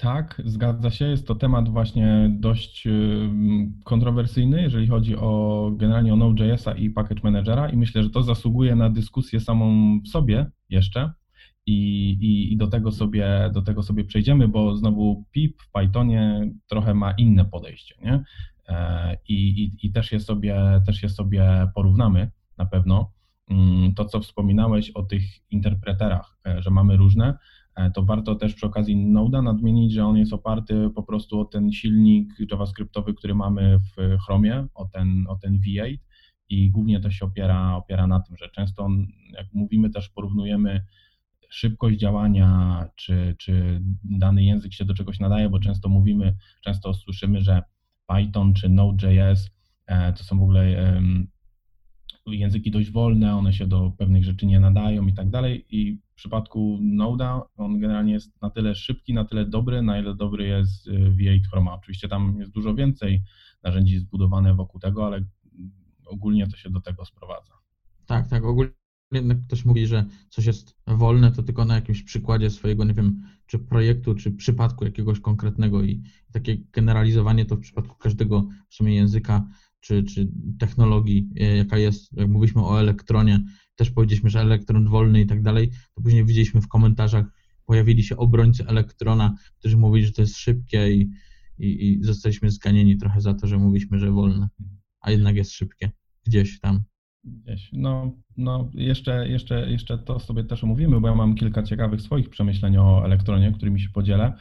Tak, 0.03 0.41
zgadza 0.45 0.89
się. 0.89 1.05
Jest 1.05 1.27
to 1.27 1.35
temat 1.35 1.69
właśnie 1.69 2.29
dość 2.39 2.87
y, 2.87 3.29
kontrowersyjny, 3.83 4.61
jeżeli 4.61 4.87
chodzi 4.87 5.17
o 5.17 5.71
generalnie 5.75 6.13
o 6.13 6.15
Node.jsa 6.15 6.71
i 6.71 6.89
Package 6.89 7.21
Managera 7.23 7.69
i 7.69 7.77
myślę, 7.77 8.03
że 8.03 8.09
to 8.09 8.23
zasługuje 8.23 8.75
na 8.75 8.89
dyskusję 8.89 9.39
samą 9.39 9.99
w 10.01 10.07
sobie 10.07 10.45
jeszcze 10.69 11.11
i, 11.65 12.09
i, 12.21 12.53
i 12.53 12.57
do, 12.57 12.67
tego 12.67 12.91
sobie, 12.91 13.49
do 13.53 13.61
tego 13.61 13.83
sobie 13.83 14.03
przejdziemy, 14.03 14.47
bo 14.47 14.75
znowu 14.75 15.25
PIP 15.31 15.61
w 15.61 15.71
Pythonie 15.71 16.51
trochę 16.67 16.93
ma 16.93 17.11
inne 17.11 17.45
podejście, 17.45 17.95
nie? 18.01 18.23
E, 18.67 19.17
I, 19.27 19.63
i, 19.63 19.87
i 19.87 19.91
też, 19.91 20.11
je 20.11 20.19
sobie, 20.19 20.81
też 20.85 21.03
je 21.03 21.09
sobie 21.09 21.67
porównamy 21.75 22.31
na 22.57 22.65
pewno. 22.65 23.11
Mm, 23.49 23.93
to, 23.93 24.05
co 24.05 24.19
wspominałeś 24.19 24.91
o 24.91 25.03
tych 25.03 25.23
interpreterach, 25.51 26.37
e, 26.47 26.61
że 26.61 26.69
mamy 26.69 26.97
różne, 26.97 27.37
to 27.93 28.03
warto 28.03 28.35
też 28.35 28.53
przy 28.53 28.65
okazji 28.65 28.95
Node'a 28.95 29.43
nadmienić, 29.43 29.93
że 29.93 30.05
on 30.05 30.17
jest 30.17 30.33
oparty 30.33 30.89
po 30.95 31.03
prostu 31.03 31.39
o 31.39 31.45
ten 31.45 31.71
silnik 31.71 32.33
JavaScriptowy, 32.51 33.13
który 33.13 33.35
mamy 33.35 33.79
w 33.79 34.17
Chromie, 34.25 34.67
o 34.73 34.85
ten, 34.85 35.25
o 35.27 35.35
ten 35.35 35.59
V8 35.59 35.97
i 36.49 36.71
głównie 36.71 36.99
to 36.99 37.11
się 37.11 37.25
opiera, 37.25 37.75
opiera 37.75 38.07
na 38.07 38.19
tym, 38.19 38.37
że 38.37 38.49
często, 38.49 38.89
jak 39.31 39.53
mówimy, 39.53 39.89
też 39.89 40.09
porównujemy 40.09 40.85
szybkość 41.49 41.99
działania, 41.99 42.85
czy, 42.95 43.35
czy 43.39 43.81
dany 44.03 44.43
język 44.43 44.73
się 44.73 44.85
do 44.85 44.93
czegoś 44.93 45.19
nadaje, 45.19 45.49
bo 45.49 45.59
często 45.59 45.89
mówimy, 45.89 46.35
często 46.61 46.93
słyszymy, 46.93 47.41
że 47.41 47.61
Python 48.07 48.53
czy 48.53 48.69
Node.js 48.69 49.51
e, 49.85 50.13
to 50.13 50.23
są 50.23 50.39
w 50.39 50.43
ogóle 50.43 50.91
języki 52.27 52.71
dość 52.71 52.91
wolne, 52.91 53.35
one 53.35 53.53
się 53.53 53.67
do 53.67 53.91
pewnych 53.97 54.23
rzeczy 54.23 54.45
nie 54.45 54.59
nadają 54.59 55.07
i 55.07 55.13
tak 55.13 55.29
dalej. 55.29 55.65
I 55.69 55.99
w 56.13 56.15
przypadku 56.15 56.79
Node'a 56.81 57.41
on 57.57 57.79
generalnie 57.79 58.13
jest 58.13 58.41
na 58.41 58.49
tyle 58.49 58.75
szybki, 58.75 59.13
na 59.13 59.25
tyle 59.25 59.45
dobry, 59.45 59.81
na 59.81 59.99
ile 59.99 60.15
dobry 60.15 60.47
jest 60.47 60.87
y, 60.87 60.91
V8 60.91 61.39
Chroma. 61.51 61.73
Oczywiście 61.73 62.07
tam 62.07 62.39
jest 62.39 62.51
dużo 62.51 62.75
więcej 62.75 63.23
narzędzi 63.63 63.99
zbudowane 63.99 64.55
wokół 64.55 64.79
tego, 64.79 65.05
ale 65.05 65.25
ogólnie 66.05 66.47
to 66.47 66.57
się 66.57 66.69
do 66.69 66.81
tego 66.81 67.05
sprowadza. 67.05 67.53
Tak, 68.05 68.27
tak, 68.27 68.43
ogólnie 68.43 68.73
ktoś 69.47 69.65
mówi, 69.65 69.87
że 69.87 70.05
coś 70.29 70.45
jest 70.45 70.77
wolne, 70.87 71.31
to 71.31 71.43
tylko 71.43 71.65
na 71.65 71.75
jakimś 71.75 72.03
przykładzie 72.03 72.49
swojego, 72.49 72.83
nie 72.83 72.93
wiem, 72.93 73.21
czy 73.45 73.59
projektu, 73.59 74.15
czy 74.15 74.31
przypadku 74.31 74.85
jakiegoś 74.85 75.19
konkretnego 75.19 75.83
i 75.83 76.03
takie 76.31 76.57
generalizowanie 76.57 77.45
to 77.45 77.55
w 77.55 77.59
przypadku 77.59 77.95
każdego 77.95 78.47
w 78.69 78.75
sumie 78.75 78.95
języka 78.95 79.47
czy, 79.83 80.03
czy 80.03 80.27
technologii, 80.59 81.29
e, 81.39 81.57
jaka 81.57 81.77
jest, 81.77 82.13
jak 82.13 82.29
mówiliśmy 82.29 82.65
o 82.65 82.79
elektronie, 82.79 83.45
też 83.75 83.91
powiedzieliśmy, 83.91 84.29
że 84.29 84.39
elektron 84.41 84.89
wolny 84.89 85.21
i 85.21 85.25
tak 85.25 85.41
dalej, 85.41 85.69
to 85.95 86.01
później 86.01 86.25
widzieliśmy 86.25 86.61
w 86.61 86.67
komentarzach, 86.67 87.25
pojawili 87.65 88.03
się 88.03 88.17
obrońcy 88.17 88.67
elektrona, 88.67 89.35
którzy 89.59 89.77
mówili, 89.77 90.05
że 90.05 90.11
to 90.11 90.21
jest 90.21 90.37
szybkie 90.37 90.93
i, 90.93 91.09
i, 91.59 91.91
i 91.91 92.03
zostaliśmy 92.03 92.51
zganieni 92.51 92.97
trochę 92.97 93.21
za 93.21 93.33
to, 93.33 93.47
że 93.47 93.57
mówiliśmy, 93.57 93.99
że 93.99 94.11
wolne, 94.11 94.47
a 95.01 95.11
jednak 95.11 95.35
jest 95.35 95.51
szybkie 95.51 95.91
gdzieś 96.25 96.59
tam. 96.59 96.83
Gdzieś. 97.23 97.69
No, 97.73 98.17
no 98.37 98.69
jeszcze, 98.73 99.27
jeszcze, 99.29 99.71
jeszcze 99.71 99.97
to 99.97 100.19
sobie 100.19 100.43
też 100.43 100.63
omówimy, 100.63 101.01
bo 101.01 101.07
ja 101.07 101.15
mam 101.15 101.35
kilka 101.35 101.63
ciekawych 101.63 102.01
swoich 102.01 102.29
przemyśleń 102.29 102.77
o 102.77 103.05
elektronie, 103.05 103.51
którymi 103.51 103.81
się 103.81 103.89
podzielę. 103.89 104.33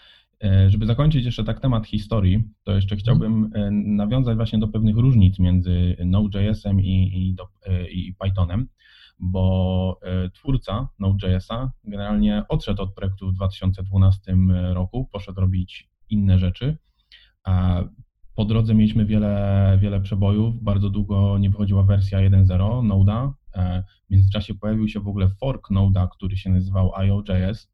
E, 0.43 0.71
żeby 0.71 0.87
zakończyć 0.87 1.25
jeszcze 1.25 1.45
tak 1.45 1.61
temat 1.61 1.87
historii, 1.87 2.45
to 2.65 2.73
jeszcze 2.73 2.97
chciałbym 2.97 3.51
e, 3.55 3.71
nawiązać 3.71 4.37
właśnie 4.37 4.59
do 4.59 4.69
pewnych 4.69 4.97
różnic 4.97 5.39
między 5.39 5.97
Node.js-em 6.05 6.81
i, 6.81 7.11
i, 7.15 7.35
do, 7.35 7.49
e, 7.67 7.91
i 7.91 8.15
Pythonem, 8.15 8.69
bo 9.21 10.01
twórca 10.35 10.89
Node.js-a 10.99 11.73
generalnie 11.85 12.45
odszedł 12.49 12.83
od 12.83 12.95
projektu 12.95 13.29
w 13.31 13.35
2012 13.35 14.37
roku, 14.73 15.09
poszedł 15.13 15.41
robić 15.41 15.91
inne 16.11 16.39
rzeczy. 16.39 16.77
A 17.45 17.83
po 18.35 18.45
drodze 18.45 18.75
mieliśmy 18.75 19.07
wiele, 19.07 19.79
wiele 19.81 20.01
przebojów, 20.01 20.63
bardzo 20.63 20.91
długo 20.91 21.39
nie 21.39 21.51
wychodziła 21.51 21.83
wersja 21.83 22.19
1.0 22.19 22.89
Node'a, 22.89 23.33
w 24.09 24.11
międzyczasie 24.11 24.55
pojawił 24.55 24.89
się 24.89 25.01
w 25.01 25.09
ogóle 25.09 25.29
fork 25.29 25.71
Node'a, 25.71 26.09
który 26.09 26.37
się 26.37 26.51
nazywał 26.51 26.95
IO.js, 26.95 27.72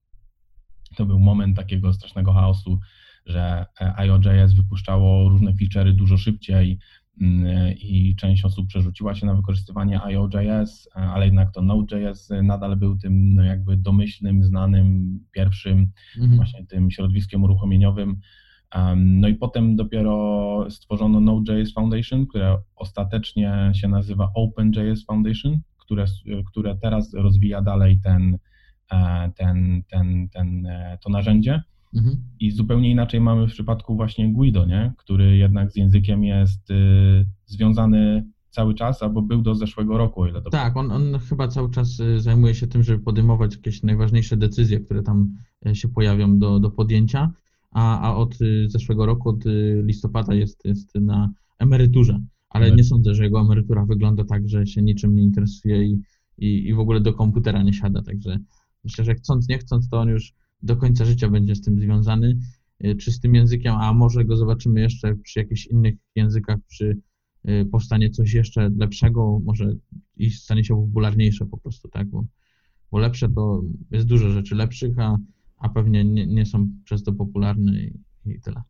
to 0.96 1.06
był 1.06 1.18
moment 1.18 1.56
takiego 1.56 1.92
strasznego 1.92 2.32
chaosu, 2.32 2.78
że 3.26 3.66
e, 3.80 3.94
IO.js 3.96 4.52
wypuszczało 4.52 5.28
różne 5.28 5.52
feature'y 5.52 5.92
dużo 5.92 6.16
szybciej 6.16 6.78
mm, 7.20 7.76
i 7.76 8.16
część 8.16 8.44
osób 8.44 8.66
przerzuciła 8.66 9.14
się 9.14 9.26
na 9.26 9.34
wykorzystywanie 9.34 10.02
IO.js, 10.02 10.88
e, 10.96 11.00
ale 11.00 11.24
jednak 11.24 11.52
to 11.52 11.62
Node.js 11.62 12.28
nadal 12.42 12.76
był 12.76 12.96
tym 12.96 13.34
no 13.34 13.42
jakby 13.42 13.76
domyślnym, 13.76 14.44
znanym, 14.44 15.18
pierwszym 15.32 15.86
mhm. 16.16 16.36
właśnie 16.36 16.66
tym 16.66 16.90
środowiskiem 16.90 17.42
uruchomieniowym. 17.42 18.16
No 18.96 19.28
i 19.28 19.34
potem 19.34 19.76
dopiero 19.76 20.66
stworzono 20.70 21.20
Node.js 21.20 21.72
Foundation, 21.72 22.26
które 22.26 22.58
ostatecznie 22.76 23.70
się 23.74 23.88
nazywa 23.88 24.30
OpenJS 24.34 25.04
Foundation, 25.04 25.60
które, 25.78 26.04
które 26.46 26.76
teraz 26.76 27.14
rozwija 27.14 27.62
dalej 27.62 28.00
ten, 28.00 28.38
ten, 29.36 29.82
ten, 29.90 30.28
ten, 30.28 30.66
e, 30.66 30.98
to 31.02 31.10
narzędzie. 31.10 31.62
Mhm. 31.94 32.16
I 32.40 32.50
zupełnie 32.50 32.90
inaczej 32.90 33.20
mamy 33.20 33.46
w 33.48 33.50
przypadku 33.50 33.96
właśnie 33.96 34.32
Guido, 34.32 34.66
nie? 34.66 34.92
który 34.96 35.36
jednak 35.36 35.72
z 35.72 35.76
językiem 35.76 36.24
jest 36.24 36.70
y, 36.70 37.26
związany 37.46 38.24
cały 38.50 38.74
czas, 38.74 39.02
albo 39.02 39.22
był 39.22 39.42
do 39.42 39.54
zeszłego 39.54 39.98
roku, 39.98 40.22
o 40.22 40.26
ile 40.26 40.42
dobrze. 40.42 40.58
Tak, 40.58 40.76
on, 40.76 40.92
on 40.92 41.18
chyba 41.28 41.48
cały 41.48 41.70
czas 41.70 42.00
y, 42.00 42.20
zajmuje 42.20 42.54
się 42.54 42.66
tym, 42.66 42.82
żeby 42.82 43.04
podejmować 43.04 43.54
jakieś 43.56 43.82
najważniejsze 43.82 44.36
decyzje, 44.36 44.80
które 44.80 45.02
tam 45.02 45.34
y, 45.66 45.74
się 45.74 45.88
pojawią 45.88 46.38
do, 46.38 46.60
do 46.60 46.70
podjęcia, 46.70 47.32
a, 47.70 48.00
a 48.00 48.16
od 48.16 48.38
zeszłego 48.66 49.06
roku, 49.06 49.28
od 49.28 49.44
listopada 49.82 50.34
jest, 50.34 50.64
jest 50.64 50.94
na 50.94 51.30
emeryturze, 51.58 52.20
ale 52.50 52.72
nie 52.72 52.84
sądzę, 52.84 53.14
że 53.14 53.24
jego 53.24 53.40
emerytura 53.40 53.84
wygląda 53.84 54.24
tak, 54.24 54.48
że 54.48 54.66
się 54.66 54.82
niczym 54.82 55.16
nie 55.16 55.22
interesuje 55.22 55.84
i, 55.84 56.00
i, 56.38 56.68
i 56.68 56.74
w 56.74 56.78
ogóle 56.78 57.00
do 57.00 57.12
komputera 57.12 57.62
nie 57.62 57.72
siada, 57.72 58.02
także 58.02 58.38
Myślę, 58.84 59.04
że 59.04 59.14
chcąc, 59.14 59.48
nie 59.48 59.58
chcąc, 59.58 59.88
to 59.88 60.00
on 60.00 60.08
już 60.08 60.34
do 60.62 60.76
końca 60.76 61.04
życia 61.04 61.28
będzie 61.28 61.54
z 61.54 61.60
tym 61.60 61.80
związany, 61.80 62.38
y, 62.84 62.96
czy 62.96 63.12
z 63.12 63.20
tym 63.20 63.34
językiem, 63.34 63.74
a 63.74 63.92
może 63.92 64.24
go 64.24 64.36
zobaczymy 64.36 64.80
jeszcze 64.80 65.16
przy 65.16 65.38
jakichś 65.38 65.66
innych 65.66 65.94
językach, 66.14 66.58
przy 66.68 66.98
y, 67.48 67.66
powstanie 67.72 68.10
coś 68.10 68.32
jeszcze 68.32 68.70
lepszego, 68.78 69.40
może 69.44 69.74
i 70.16 70.30
stanie 70.30 70.64
się 70.64 70.86
popularniejsze 70.86 71.46
po 71.46 71.58
prostu, 71.58 71.88
tak, 71.88 72.08
bo, 72.08 72.24
bo 72.90 72.98
lepsze 72.98 73.28
to 73.28 73.62
jest 73.90 74.06
dużo 74.06 74.30
rzeczy 74.30 74.54
lepszych, 74.54 74.98
a, 74.98 75.18
a 75.56 75.68
pewnie 75.68 76.04
nie, 76.04 76.26
nie 76.26 76.46
są 76.46 76.68
przez 76.84 77.02
to 77.02 77.12
popularne 77.12 77.82
i, 77.82 78.00
i 78.26 78.40
tyle. 78.40 78.62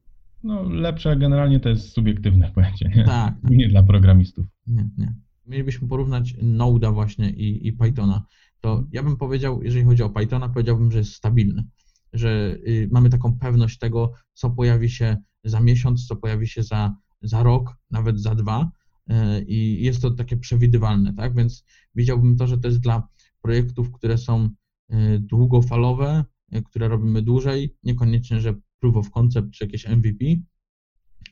No 0.43 0.63
lepsze 0.63 1.17
generalnie 1.17 1.61
to 1.61 1.69
jest 1.69 1.93
subiektywne 1.93 2.51
pojęcie, 2.55 2.89
nie? 2.97 3.05
Tak. 3.05 3.41
tak. 3.43 3.51
Nie 3.51 3.69
dla 3.69 3.83
programistów. 3.83 4.47
Nie, 4.67 4.89
nie. 4.99 5.15
Mielibyśmy 5.47 5.89
porównać 5.89 6.35
Node'a 6.35 6.95
właśnie 6.95 7.31
i, 7.31 7.67
i 7.67 7.73
Pythona 7.73 8.27
to 8.61 8.85
ja 8.93 9.03
bym 9.03 9.17
powiedział, 9.17 9.63
jeżeli 9.63 9.85
chodzi 9.85 10.03
o 10.03 10.11
Pythona, 10.11 10.49
powiedziałbym, 10.49 10.93
że 10.93 10.99
jest 10.99 11.13
stabilny, 11.13 11.65
że 12.13 12.57
y, 12.67 12.89
mamy 12.93 13.11
taką 13.11 13.39
pewność 13.39 13.79
tego, 13.79 14.13
co 14.35 14.51
pojawi 14.51 14.91
się 14.91 15.17
za 15.45 15.61
miesiąc, 15.61 16.07
co 16.07 16.17
pojawi 16.17 16.49
się 16.49 16.63
za, 16.63 16.97
za 17.23 17.43
rok, 17.43 17.77
nawet 17.91 18.21
za 18.21 18.35
dwa 18.35 18.71
y, 19.11 19.15
i 19.45 19.85
jest 19.85 20.03
to 20.03 20.11
takie 20.11 20.37
przewidywalne, 20.37 21.15
tak? 21.15 21.35
Więc 21.35 21.65
widziałbym 21.95 22.37
to, 22.37 22.47
że 22.47 22.59
to 22.59 22.69
jest 22.69 22.81
dla 22.81 23.09
projektów, 23.43 23.93
które 23.93 24.19
są 24.19 24.51
y, 24.93 25.19
długofalowe, 25.19 26.25
które 26.65 26.89
robimy 26.89 27.23
dłużej, 27.23 27.77
niekoniecznie, 27.83 28.41
że 28.41 28.55
proof 28.81 28.97
of 28.97 29.11
concept 29.11 29.51
czy 29.51 29.65
jakieś 29.65 29.89
MVP, 29.89 30.25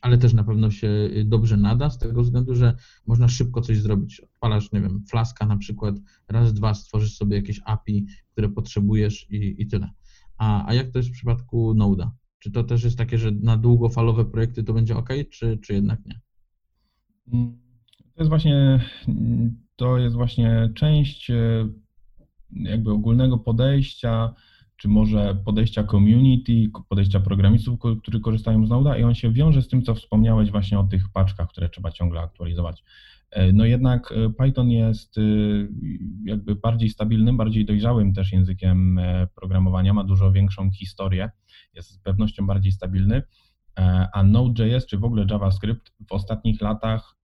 ale 0.01 0.17
też 0.17 0.33
na 0.33 0.43
pewno 0.43 0.71
się 0.71 0.87
y, 0.87 1.25
dobrze 1.25 1.57
nada 1.57 1.89
z 1.89 1.97
tego 1.97 2.21
względu, 2.21 2.55
że 2.55 2.75
można 3.07 3.27
szybko 3.27 3.61
coś 3.61 3.77
zrobić. 3.77 4.19
Odpalasz, 4.19 4.71
nie 4.71 4.81
wiem, 4.81 5.03
flaska 5.09 5.45
na 5.45 5.57
przykład, 5.57 5.95
raz, 6.27 6.53
dwa 6.53 6.73
stworzysz 6.73 7.15
sobie 7.17 7.35
jakieś 7.35 7.61
API, 7.65 8.05
które 8.31 8.49
potrzebujesz 8.49 9.27
i, 9.29 9.55
i 9.61 9.67
tyle. 9.67 9.89
A, 10.37 10.67
a 10.67 10.73
jak 10.73 10.91
to 10.91 10.99
jest 10.99 11.09
w 11.09 11.13
przypadku 11.13 11.73
Node'a? 11.73 12.09
Czy 12.39 12.51
to 12.51 12.63
też 12.63 12.83
jest 12.83 12.97
takie, 12.97 13.17
że 13.17 13.31
na 13.31 13.57
długofalowe 13.57 14.25
projekty 14.25 14.63
to 14.63 14.73
będzie 14.73 14.97
ok, 14.97 15.09
czy, 15.29 15.57
czy 15.57 15.73
jednak 15.73 16.05
nie? 16.05 16.19
Mm, 17.33 17.57
to 18.13 18.21
jest 18.23 18.29
właśnie, 18.29 18.85
to 19.75 19.97
jest 19.97 20.15
właśnie 20.15 20.71
część 20.75 21.29
y, 21.29 21.69
jakby 22.51 22.91
ogólnego 22.91 23.37
podejścia 23.37 24.33
czy 24.77 24.87
może 24.87 25.37
podejścia 25.45 25.83
community, 25.83 26.71
podejścia 26.89 27.19
programistów, 27.19 27.79
którzy 28.01 28.19
korzystają 28.19 28.65
z 28.65 28.69
Node'a 28.69 28.99
i 28.99 29.03
on 29.03 29.15
się 29.15 29.31
wiąże 29.31 29.61
z 29.61 29.67
tym, 29.67 29.83
co 29.83 29.95
wspomniałeś 29.95 30.51
właśnie 30.51 30.79
o 30.79 30.83
tych 30.83 31.09
paczkach, 31.13 31.49
które 31.49 31.69
trzeba 31.69 31.91
ciągle 31.91 32.21
aktualizować. 32.21 32.83
E, 33.31 33.53
no 33.53 33.65
jednak 33.65 34.11
e, 34.11 34.29
Python 34.29 34.71
jest 34.71 35.17
e, 35.17 35.21
jakby 36.23 36.55
bardziej 36.55 36.89
stabilnym, 36.89 37.37
bardziej 37.37 37.65
dojrzałym 37.65 38.13
też 38.13 38.33
językiem 38.33 38.99
programowania, 39.35 39.93
ma 39.93 40.03
dużo 40.03 40.31
większą 40.31 40.71
historię, 40.71 41.29
jest 41.73 41.91
z 41.91 41.99
pewnością 41.99 42.47
bardziej 42.47 42.71
stabilny, 42.71 43.23
a 44.13 44.23
Node.js 44.23 44.85
czy 44.85 44.97
w 44.97 45.03
ogóle 45.03 45.25
JavaScript 45.29 45.93
w 46.07 46.11
ostatnich 46.11 46.61
latach 46.61 47.15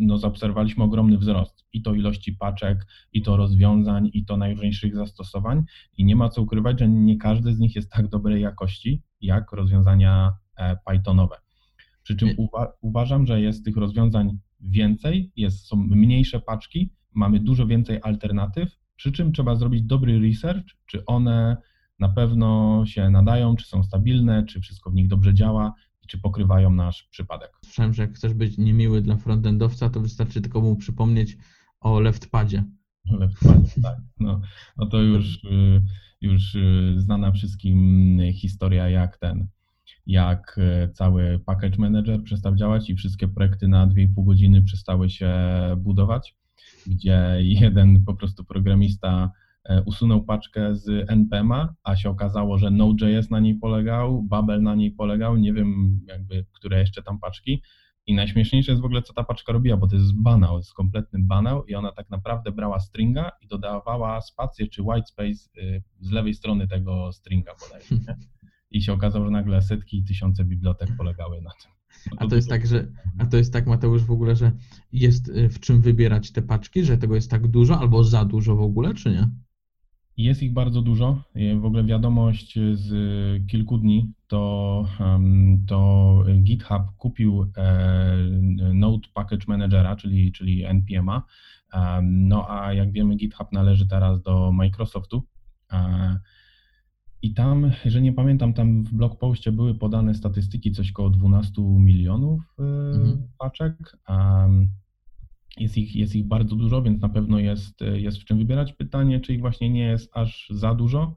no, 0.00 0.18
zaobserwowaliśmy 0.18 0.84
ogromny 0.84 1.18
wzrost 1.18 1.64
i 1.72 1.82
to 1.82 1.94
ilości 1.94 2.32
paczek, 2.32 2.86
i 3.12 3.22
to 3.22 3.36
rozwiązań, 3.36 4.10
i 4.12 4.24
to 4.24 4.36
najróżniejszych 4.36 4.96
zastosowań 4.96 5.64
i 5.96 6.04
nie 6.04 6.16
ma 6.16 6.28
co 6.28 6.42
ukrywać, 6.42 6.78
że 6.78 6.88
nie 6.88 7.18
każde 7.18 7.54
z 7.54 7.58
nich 7.58 7.76
jest 7.76 7.90
tak 7.90 8.08
dobrej 8.08 8.42
jakości 8.42 9.02
jak 9.20 9.52
rozwiązania 9.52 10.32
e, 10.56 10.76
Pythonowe. 10.86 11.36
Przy 12.02 12.16
czym 12.16 12.28
uwa 12.36 12.72
uważam, 12.80 13.26
że 13.26 13.40
jest 13.40 13.64
tych 13.64 13.76
rozwiązań 13.76 14.38
więcej, 14.60 15.32
jest, 15.36 15.66
są 15.66 15.76
mniejsze 15.76 16.40
paczki, 16.40 16.90
mamy 17.14 17.40
dużo 17.40 17.66
więcej 17.66 17.98
alternatyw, 18.02 18.80
przy 18.96 19.12
czym 19.12 19.32
trzeba 19.32 19.54
zrobić 19.54 19.82
dobry 19.82 20.20
research, 20.20 20.66
czy 20.86 21.04
one 21.06 21.56
na 21.98 22.08
pewno 22.08 22.82
się 22.86 23.10
nadają, 23.10 23.56
czy 23.56 23.66
są 23.66 23.82
stabilne, 23.82 24.44
czy 24.44 24.60
wszystko 24.60 24.90
w 24.90 24.94
nich 24.94 25.08
dobrze 25.08 25.34
działa, 25.34 25.74
czy 26.10 26.18
pokrywają 26.18 26.70
nasz 26.70 27.02
przypadek. 27.02 27.50
Słyszałem, 27.64 27.94
że 27.94 28.02
jak 28.02 28.12
chcesz 28.12 28.34
być 28.34 28.58
niemiły 28.58 29.02
dla 29.02 29.16
frontendowca, 29.16 29.90
to 29.90 30.00
wystarczy 30.00 30.40
tylko 30.40 30.60
mu 30.60 30.76
przypomnieć 30.76 31.36
o 31.80 32.00
leftpadzie. 32.00 32.64
O 33.10 33.16
leftpadzie, 33.16 33.80
tak. 33.82 33.98
No, 34.20 34.40
no 34.76 34.86
to 34.86 35.02
już, 35.02 35.44
y, 35.44 35.82
już 36.20 36.54
y, 36.54 36.94
znana 36.98 37.32
wszystkim 37.32 38.18
historia, 38.32 38.88
jak 38.88 39.16
ten, 39.16 39.46
jak 40.06 40.58
y, 40.58 40.92
cały 40.92 41.38
package 41.46 41.78
manager 41.78 42.22
przestał 42.22 42.56
działać 42.56 42.90
i 42.90 42.96
wszystkie 42.96 43.28
projekty 43.28 43.68
na 43.68 43.86
2,5 43.86 44.24
godziny 44.24 44.62
przestały 44.62 45.10
się 45.10 45.32
budować, 45.76 46.36
gdzie 46.86 47.36
jeden 47.38 48.04
po 48.04 48.14
prostu 48.14 48.44
programista 48.44 49.32
usunął 49.86 50.24
paczkę 50.24 50.76
z 50.76 51.10
NPM-a, 51.10 51.74
a 51.82 51.96
się 51.96 52.10
okazało, 52.10 52.58
że 52.58 52.70
Node.js 52.70 53.30
na 53.30 53.40
niej 53.40 53.54
polegał, 53.54 54.22
Babel 54.22 54.62
na 54.62 54.74
niej 54.74 54.90
polegał, 54.90 55.36
nie 55.36 55.52
wiem 55.52 56.00
jakby, 56.08 56.46
które 56.52 56.80
jeszcze 56.80 57.02
tam 57.02 57.18
paczki. 57.18 57.62
I 58.06 58.14
najśmieszniejsze 58.14 58.72
jest 58.72 58.82
w 58.82 58.84
ogóle, 58.84 59.02
co 59.02 59.12
ta 59.12 59.24
paczka 59.24 59.52
robiła, 59.52 59.76
bo 59.76 59.88
to 59.88 59.96
jest 59.96 60.22
banał, 60.22 60.56
jest 60.56 60.74
kompletny 60.74 61.18
banał 61.22 61.64
i 61.64 61.74
ona 61.74 61.92
tak 61.92 62.10
naprawdę 62.10 62.52
brała 62.52 62.80
stringa 62.80 63.30
i 63.40 63.46
dodawała 63.46 64.20
spację 64.20 64.66
czy 64.68 64.82
whitespace 64.82 65.60
y, 65.62 65.82
z 66.00 66.10
lewej 66.10 66.34
strony 66.34 66.68
tego 66.68 67.12
stringa? 67.12 67.52
I 68.70 68.82
się 68.82 68.92
okazało, 68.92 69.24
że 69.24 69.30
nagle 69.30 69.62
setki 69.62 69.98
i 69.98 70.04
tysiące 70.04 70.44
bibliotek 70.44 70.88
polegały 70.96 71.42
na 71.42 71.50
tym. 71.50 71.70
No 72.10 72.16
a 72.20 72.26
to 72.26 72.36
jest 72.36 72.48
tak, 72.48 72.66
że, 72.66 72.88
a 73.18 73.26
to 73.26 73.36
jest 73.36 73.52
tak, 73.52 73.66
Mateusz, 73.66 74.04
w 74.04 74.10
ogóle, 74.10 74.36
że 74.36 74.52
jest 74.92 75.28
y, 75.28 75.48
w 75.48 75.60
czym 75.60 75.80
wybierać 75.80 76.32
te 76.32 76.42
paczki, 76.42 76.84
że 76.84 76.98
tego 76.98 77.14
jest 77.14 77.30
tak 77.30 77.48
dużo 77.48 77.78
albo 77.78 78.04
za 78.04 78.24
dużo 78.24 78.56
w 78.56 78.62
ogóle, 78.62 78.94
czy 78.94 79.10
nie? 79.10 79.28
Jest 80.20 80.42
ich 80.42 80.52
bardzo 80.52 80.82
dużo. 80.82 81.22
W 81.60 81.64
ogóle 81.64 81.84
wiadomość 81.84 82.58
z 82.72 82.88
kilku 83.46 83.78
dni 83.78 84.12
to, 84.26 84.86
to 85.66 86.24
GitHub 86.42 86.82
kupił 86.96 87.52
e, 87.56 88.16
Node 88.74 89.08
Package 89.14 89.44
Managera, 89.48 89.96
czyli, 89.96 90.32
czyli 90.32 90.66
NPM'a. 90.66 91.22
No 92.02 92.46
a 92.50 92.72
jak 92.72 92.92
wiemy, 92.92 93.16
GitHub 93.16 93.52
należy 93.52 93.88
teraz 93.88 94.22
do 94.22 94.52
Microsoftu. 94.52 95.22
E, 95.72 96.18
I 97.22 97.34
tam, 97.34 97.70
jeżeli 97.84 98.04
nie 98.04 98.12
pamiętam, 98.12 98.52
tam 98.52 98.84
w 98.84 98.94
blog 98.94 99.18
postie 99.18 99.52
były 99.52 99.74
podane 99.74 100.14
statystyki, 100.14 100.72
coś 100.72 100.90
około 100.90 101.10
12 101.10 101.62
milionów 101.62 102.54
e, 102.58 102.62
mhm. 102.62 103.28
paczek. 103.38 103.96
Jest 105.56 105.78
ich, 105.78 105.96
jest 105.96 106.16
ich 106.16 106.26
bardzo 106.26 106.56
dużo, 106.56 106.82
więc 106.82 107.02
na 107.02 107.08
pewno 107.08 107.38
jest, 107.38 107.80
jest 107.80 108.18
w 108.18 108.24
czym 108.24 108.38
wybierać. 108.38 108.72
Pytanie, 108.72 109.20
czy 109.20 109.34
ich 109.34 109.40
właśnie 109.40 109.70
nie 109.70 109.84
jest 109.84 110.10
aż 110.14 110.48
za 110.50 110.74
dużo. 110.74 111.16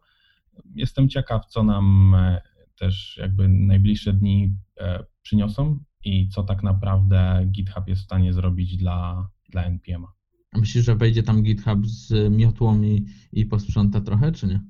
Jestem 0.75 1.09
ciekaw, 1.09 1.45
co 1.45 1.63
nam 1.63 2.15
e, 2.15 2.41
też 2.79 3.17
jakby 3.21 3.47
najbliższe 3.47 4.13
dni 4.13 4.55
e, 4.79 5.03
przyniosą 5.21 5.79
i 6.05 6.29
co 6.29 6.43
tak 6.43 6.63
naprawdę 6.63 7.47
GitHub 7.51 7.87
jest 7.87 8.01
w 8.01 8.05
stanie 8.05 8.33
zrobić 8.33 8.77
dla, 8.77 9.29
dla 9.49 9.63
NPM-a. 9.63 10.13
Myślisz, 10.59 10.85
że 10.85 10.95
wejdzie 10.95 11.23
tam 11.23 11.43
GitHub 11.43 11.87
z 11.87 12.31
miotłą 12.31 12.81
i, 12.81 13.05
i 13.33 13.45
posprząta 13.45 14.01
trochę, 14.01 14.31
czy 14.31 14.47
nie? 14.47 14.61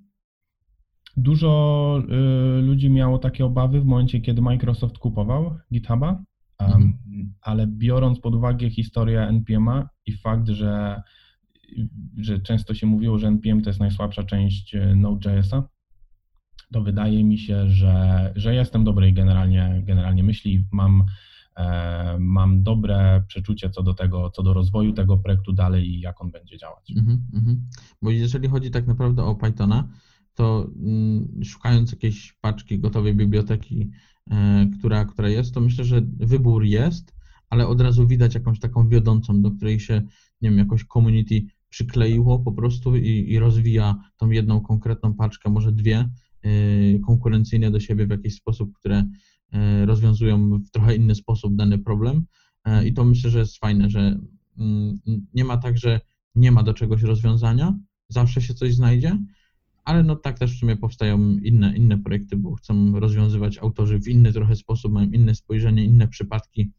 Dużo 1.17 2.03
y, 2.60 2.62
ludzi 2.62 2.89
miało 2.89 3.17
takie 3.17 3.46
obawy 3.46 3.82
w 3.82 3.86
momencie, 3.86 4.22
kiedy 4.22 4.41
Microsoft 4.41 4.98
kupował 4.98 5.58
GitHuba, 5.74 6.24
Mhm. 6.60 6.93
ale 7.41 7.67
biorąc 7.67 8.19
pod 8.19 8.36
uwagę 8.36 8.69
historię 8.69 9.22
NPM-a 9.22 9.89
i 10.05 10.13
fakt, 10.13 10.50
że, 10.50 11.01
że 12.17 12.39
często 12.39 12.74
się 12.74 12.88
mówiło, 12.88 13.19
że 13.19 13.27
NPM 13.27 13.62
to 13.62 13.69
jest 13.69 13.79
najsłabsza 13.79 14.24
część 14.24 14.75
y, 14.75 14.95
Node.jsa, 14.95 15.63
to 16.74 16.81
wydaje 16.81 17.24
mi 17.24 17.38
się, 17.38 17.69
że, 17.69 18.33
że 18.36 18.55
jestem 18.55 18.83
dobrej 18.83 19.13
generalnie, 19.13 19.81
generalnie 19.86 20.24
myśli. 20.24 20.65
Mam, 20.72 21.03
e, 21.57 22.17
mam 22.19 22.63
dobre 22.63 23.24
przeczucie 23.27 23.69
co 23.69 23.83
do 23.83 23.93
tego, 23.93 24.29
co 24.29 24.43
do 24.43 24.53
rozwoju 24.53 24.93
tego 24.93 25.17
projektu 25.17 25.53
dalej 25.53 25.89
i 25.89 26.00
jak 26.00 26.22
on 26.22 26.31
będzie 26.31 26.57
działać. 26.57 26.91
Mhm, 26.98 27.27
mhm. 27.33 27.62
Bo 28.01 28.12
jeżeli 28.12 28.48
chodzi 28.48 28.72
tak 28.72 28.88
naprawdę 28.88 29.24
o 29.24 29.36
Pythona, 29.36 29.88
to 30.33 30.69
mm, 30.75 31.43
szukając 31.43 31.91
jakiejś 31.91 32.33
paczki 32.41 32.79
gotowej 32.79 33.15
biblioteki, 33.15 33.91
e, 34.31 34.67
która, 34.79 35.05
która 35.05 35.29
jest, 35.29 35.53
to 35.53 35.61
myślę, 35.61 35.85
że 35.85 36.01
wybór 36.19 36.63
jest, 36.63 37.13
ale 37.49 37.67
od 37.67 37.81
razu 37.81 38.07
widać 38.07 38.35
jakąś 38.35 38.59
taką 38.59 38.89
wiodącą, 38.89 39.41
do 39.41 39.51
której 39.51 39.79
się, 39.79 40.01
nie 40.41 40.49
wiem, 40.49 40.57
jakoś 40.57 40.85
community 40.85 41.41
przykleiło 41.69 42.39
po 42.39 42.51
prostu 42.51 42.95
i, 42.95 43.31
i 43.31 43.39
rozwija 43.39 43.95
tą 44.17 44.29
jedną 44.29 44.61
konkretną 44.61 45.13
paczkę, 45.13 45.49
może 45.49 45.71
dwie, 45.71 46.09
e, 46.41 46.49
konkurencyjnie 46.99 47.71
do 47.71 47.79
siebie 47.79 48.07
w 48.07 48.09
jakiś 48.09 48.35
sposób, 48.35 48.73
które 48.73 49.03
e, 49.51 49.85
rozwiązują 49.85 50.59
w 50.59 50.69
trochę 50.71 50.95
inny 50.95 51.15
sposób 51.15 51.55
dany 51.55 51.77
problem. 51.77 52.25
I 52.85 52.93
to 52.93 53.05
myślę, 53.05 53.29
że 53.29 53.39
jest 53.39 53.57
fajne, 53.57 53.89
że 53.89 54.19
mm, 54.57 54.99
nie 55.33 55.45
ma 55.45 55.57
tak, 55.57 55.77
że 55.77 55.99
nie 56.35 56.51
ma 56.51 56.63
do 56.63 56.73
czegoś 56.73 57.01
rozwiązania, 57.01 57.77
zawsze 58.09 58.41
się 58.41 58.53
coś 58.53 58.75
znajdzie, 58.75 59.17
ale 59.83 60.03
no 60.03 60.15
tak 60.15 60.39
też 60.39 60.55
w 60.55 60.59
sumie 60.59 60.77
powstają 60.77 61.37
inne, 61.37 61.77
inne 61.77 61.97
projekty, 61.97 62.37
bo 62.37 62.55
chcą 62.55 62.99
rozwiązywać 62.99 63.57
autorzy 63.57 63.99
w 63.99 64.07
inny 64.07 64.33
trochę 64.33 64.55
sposób, 64.55 64.93
mają 64.93 65.11
inne 65.11 65.35
spojrzenie, 65.35 65.85
inne 65.85 66.07
przypadki 66.07 66.71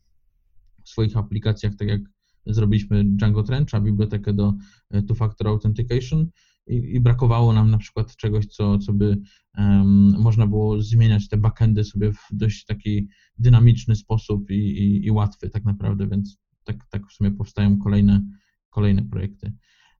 w 0.84 0.88
swoich 0.88 1.16
aplikacjach, 1.16 1.74
tak 1.76 1.88
jak 1.88 2.00
zrobiliśmy 2.46 3.04
Django 3.04 3.42
Trencha, 3.42 3.80
bibliotekę 3.80 4.32
do 4.32 4.54
e, 4.90 5.02
two-factor 5.02 5.48
authentication 5.48 6.26
i, 6.66 6.74
i 6.74 7.00
brakowało 7.00 7.52
nam 7.52 7.70
na 7.70 7.78
przykład 7.78 8.16
czegoś, 8.16 8.46
co, 8.46 8.78
co 8.78 8.92
by 8.92 9.16
um, 9.58 10.14
można 10.20 10.46
było 10.46 10.82
zmieniać 10.82 11.28
te 11.28 11.36
backendy 11.36 11.84
sobie 11.84 12.12
w 12.12 12.28
dość 12.32 12.64
taki 12.64 13.08
dynamiczny 13.38 13.96
sposób 13.96 14.50
i, 14.50 14.54
i, 14.54 15.06
i 15.06 15.10
łatwy 15.10 15.50
tak 15.50 15.64
naprawdę, 15.64 16.06
więc 16.06 16.38
tak, 16.64 16.76
tak 16.90 17.06
w 17.06 17.12
sumie 17.12 17.30
powstają 17.30 17.78
kolejne, 17.78 18.22
kolejne 18.70 19.02
projekty. 19.02 19.52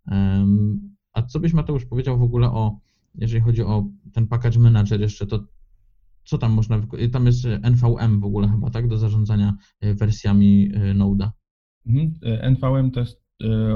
Um, 0.06 0.94
a 1.12 1.22
co 1.22 1.40
byś 1.40 1.52
Mateusz 1.52 1.86
powiedział 1.86 2.18
w 2.18 2.22
ogóle 2.22 2.50
o, 2.50 2.78
jeżeli 3.14 3.40
chodzi 3.40 3.62
o 3.62 3.84
ten 4.12 4.26
package 4.26 4.58
manager 4.58 5.00
jeszcze, 5.00 5.26
to 5.26 5.44
co 6.24 6.38
tam 6.38 6.52
można, 6.52 6.78
wyko- 6.78 7.10
tam 7.10 7.26
jest 7.26 7.44
NVM 7.62 8.20
w 8.20 8.24
ogóle 8.24 8.48
chyba, 8.48 8.70
tak, 8.70 8.88
do 8.88 8.98
zarządzania 8.98 9.56
e, 9.80 9.94
wersjami 9.94 10.70
Node'a. 10.94 11.30
Mhm. 11.86 12.14
NVM 12.54 12.90
to 12.90 13.00
jest 13.00 13.24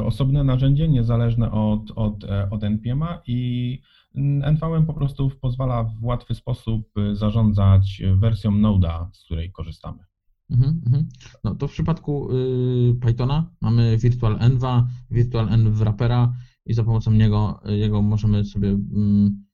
osobne 0.05 0.45
narzędzie, 0.45 0.89
niezależne 0.89 1.53
od, 1.53 1.91
od, 1.97 2.25
e, 2.25 2.51
od 2.51 2.65
NPM-a 2.65 3.23
i 3.27 3.81
NVM 4.53 4.87
po 4.87 4.95
prostu 4.95 5.31
pozwala 5.41 5.85
w 5.85 6.05
łatwy 6.05 6.35
sposób 6.35 6.93
zarządzać 7.13 8.03
wersją 8.15 8.51
Node'a, 8.51 9.07
z 9.13 9.25
której 9.25 9.53
korzystamy. 9.53 9.99
Mhm, 10.51 10.81
mhm. 10.87 11.09
No 11.45 11.55
to 11.55 11.69
w 11.69 11.73
przypadku 11.73 12.29
y, 12.33 12.95
Pythona 13.01 13.51
mamy 13.61 13.97
virtual 13.99 14.37
enva, 14.41 14.87
virtual 15.11 15.49
env 15.49 15.71
wrappera 15.71 16.33
i 16.69 16.75
za 16.75 16.85
pomocą 16.85 17.11
niego, 17.11 17.61
jego 17.65 18.03
możemy 18.03 18.45
sobie 18.45 18.69
mm, 18.69 19.45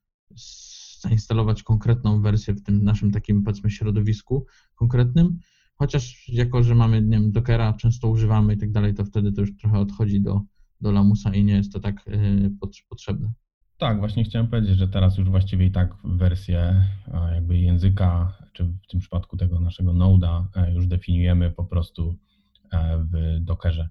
zainstalować 1.01 1.63
konkretną 1.63 2.23
wersję 2.23 2.55
w 2.55 2.63
tym 2.63 2.85
naszym 2.85 3.11
takim 3.11 3.43
powiedzmy 3.43 3.71
środowisku 3.71 4.47
konkretnym. 4.75 5.39
Chociaż 5.77 6.29
jako, 6.29 6.63
że 6.63 6.75
mamy, 6.75 7.03
nie 7.03 7.19
wiem, 7.19 7.33
Dockera, 7.33 7.73
często 7.73 8.09
używamy 8.09 8.55
i 8.55 8.57
tak 8.57 8.73
dalej, 8.73 8.95
to 8.95 9.05
wtedy 9.05 9.33
to 9.33 9.41
już 9.41 9.57
trochę 9.57 9.79
odchodzi 9.79 10.21
do, 10.21 10.41
do 10.81 10.93
lamusa 10.93 11.35
i 11.35 11.45
nie 11.45 11.55
jest 11.55 11.73
to 11.73 11.81
tak 11.81 12.05
pot- 12.61 12.85
potrzebne. 12.89 13.33
Tak, 13.79 13.99
właśnie 13.99 14.25
chciałem 14.25 14.49
powiedzieć, 14.49 14.77
że 14.77 14.89
teraz 14.89 15.19
już 15.19 15.31
właściwie 15.31 15.67
i 15.67 15.71
tak 15.71 15.95
wersję 16.05 16.85
a, 17.13 17.31
jakby 17.31 17.59
języka, 17.59 18.33
czy 18.53 18.65
w 18.65 18.87
tym 18.87 19.01
przypadku 19.01 19.37
tego 19.37 19.61
naszego 19.61 19.93
Node'a 19.93 20.45
e, 20.57 20.75
już 20.75 20.87
definiujemy 20.87 21.51
po 21.51 21.65
prostu 21.65 22.17
e, 22.73 22.99
w 22.99 23.45
Dockerze. 23.45 23.89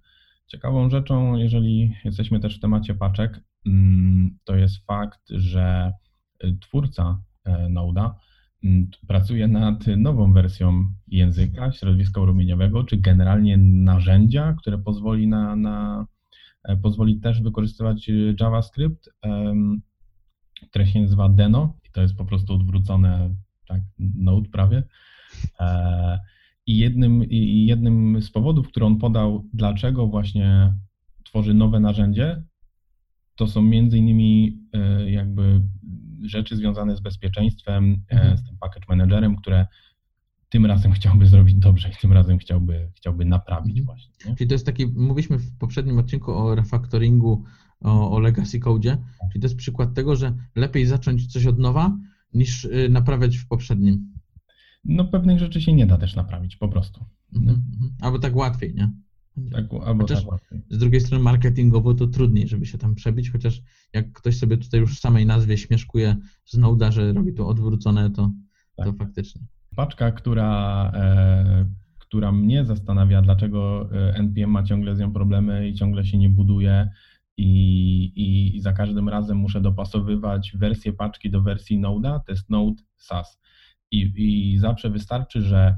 Ciekawą 0.53 0.89
rzeczą, 0.89 1.35
jeżeli 1.35 1.95
jesteśmy 2.05 2.39
też 2.39 2.57
w 2.57 2.59
temacie 2.59 2.95
paczek, 2.95 3.39
mm, 3.65 4.37
to 4.43 4.55
jest 4.55 4.85
fakt, 4.85 5.21
że 5.29 5.93
y, 6.43 6.57
twórca 6.61 7.21
e, 7.43 7.69
Node'a 7.69 8.11
mm, 8.63 8.87
pracuje 9.07 9.47
nad 9.47 9.87
nową 9.97 10.33
wersją 10.33 10.93
języka, 11.07 11.71
środowiska 11.71 12.21
uruchomieniowego, 12.21 12.83
czy 12.83 12.97
generalnie 12.97 13.57
narzędzia, 13.57 14.55
które 14.59 14.77
pozwoli 14.77 15.27
na, 15.27 15.55
na 15.55 16.05
e, 16.63 16.77
pozwoli 16.77 17.19
też 17.19 17.41
wykorzystywać 17.41 18.09
y, 18.09 18.35
JavaScript, 18.39 19.09
które 20.69 20.87
się 20.87 21.01
nazywa 21.01 21.29
Deno 21.29 21.77
i 21.83 21.91
to 21.91 22.01
jest 22.01 22.15
po 22.15 22.25
prostu 22.25 22.53
odwrócone 22.53 23.35
tak, 23.67 23.81
Node 23.99 24.49
prawie. 24.49 24.83
I 26.67 26.77
jednym, 26.77 27.23
i 27.23 27.65
jednym 27.65 28.21
z 28.21 28.31
powodów, 28.31 28.67
który 28.67 28.85
on 28.85 28.97
podał, 28.97 29.49
dlaczego 29.53 30.07
właśnie 30.07 30.73
tworzy 31.23 31.53
nowe 31.53 31.79
narzędzie, 31.79 32.43
to 33.35 33.47
są 33.47 33.61
między 33.61 33.97
innymi 33.97 34.59
e, 34.73 35.11
jakby 35.11 35.61
rzeczy 36.21 36.55
związane 36.55 36.95
z 36.97 36.99
bezpieczeństwem, 37.01 38.03
e, 38.11 38.15
Mhm. 38.15 38.37
z 38.37 38.43
tym 38.47 38.57
package 38.57 38.85
managerem, 38.89 39.35
które 39.35 39.67
tym 40.49 40.65
razem 40.65 40.91
chciałby 40.97 41.25
zrobić 41.27 41.55
dobrze 41.55 41.89
i 41.89 42.01
tym 42.01 42.13
razem 42.13 42.37
chciałby, 42.37 42.91
chciałby 42.95 43.25
naprawić 43.25 43.79
Mhm. 43.79 43.85
właśnie. 43.85 44.13
Nie? 44.29 44.35
Czyli 44.35 44.47
to 44.47 44.53
jest 44.55 44.65
taki, 44.65 44.87
mówiliśmy 44.87 45.37
w 45.37 45.57
poprzednim 45.57 45.97
odcinku 45.99 46.31
o 46.31 46.55
refactoringu, 46.55 47.43
o, 47.81 48.11
o 48.11 48.19
legacy 48.19 48.59
code, 48.59 48.97
czyli 49.31 49.41
to 49.41 49.45
jest 49.45 49.55
przykład 49.57 49.93
tego, 49.93 50.15
że 50.15 50.33
lepiej 50.55 50.85
zacząć 50.85 51.27
coś 51.27 51.45
od 51.45 51.59
nowa, 51.59 51.97
niż 52.33 52.65
y, 52.65 52.89
naprawiać 52.89 53.37
w 53.37 53.47
poprzednim. 53.47 54.12
No 54.85 55.05
pewnych 55.05 55.39
rzeczy 55.39 55.61
się 55.61 55.73
nie 55.73 55.85
da 55.85 55.97
też 55.97 56.15
naprawić, 56.15 56.57
po 56.57 56.67
prostu. 56.67 57.05
Mhm, 57.35 57.63
mhm. 57.73 57.91
Albo 58.01 58.19
tak 58.19 58.35
łatwiej, 58.35 58.73
nie? 58.75 58.89
Tak, 59.51 59.65
albo 59.85 60.03
Chociaż- 60.03 60.19
tak 60.21 60.31
łatwiej. 60.31 60.61
Z 60.69 60.77
drugiej 60.77 61.01
strony 61.01 61.23
marketingowo 61.23 61.93
to 61.93 62.07
trudniej, 62.07 62.47
żeby 62.47 62.65
się 62.65 62.77
tam 62.77 62.95
przebić, 62.95 63.31
chociaż 63.31 63.61
jak 63.93 64.11
ktoś 64.11 64.37
sobie 64.37 64.57
tutaj 64.57 64.79
już 64.79 64.95
w 64.95 64.99
samej 64.99 65.25
nazwie 65.25 65.57
śmieszkuje 65.57 66.15
z 66.45 66.57
Node'a, 66.59 66.91
że 66.91 67.13
robi 67.13 67.33
to 67.33 67.47
odwrócone, 67.47 68.09
to, 68.09 68.31
to 68.75 68.83
Tak. 68.83 68.97
faktycznie. 68.97 69.41
Paczka, 69.75 70.11
która, 70.11 70.91
e, 70.95 71.65
która 71.99 72.31
mnie 72.31 72.65
zastanawia, 72.65 73.21
dlaczego 73.21 73.89
e, 73.93 74.15
NPM 74.15 74.49
ma 74.49 74.63
ciągle 74.63 74.95
z 74.95 74.99
nią 74.99 75.13
problemy 75.13 75.69
i 75.69 75.73
ciągle 75.73 76.05
się 76.05 76.17
nie 76.17 76.29
buduje 76.29 76.89
i, 77.37 77.47
i, 78.15 78.55
i 78.57 78.61
za 78.61 78.73
każdym 78.73 79.09
razem 79.09 79.37
muszę 79.37 79.61
dopasowywać 79.61 80.51
wersję 80.55 80.93
paczki 80.93 81.29
do 81.31 81.41
wersji 81.41 81.79
Node'a, 81.81 82.19
to 82.25 82.31
jest 82.31 82.49
Node 82.49 82.83
SAS. 82.97 83.39
I, 83.93 84.13
I 84.15 84.57
zawsze 84.59 84.89
wystarczy, 84.89 85.41
że 85.41 85.77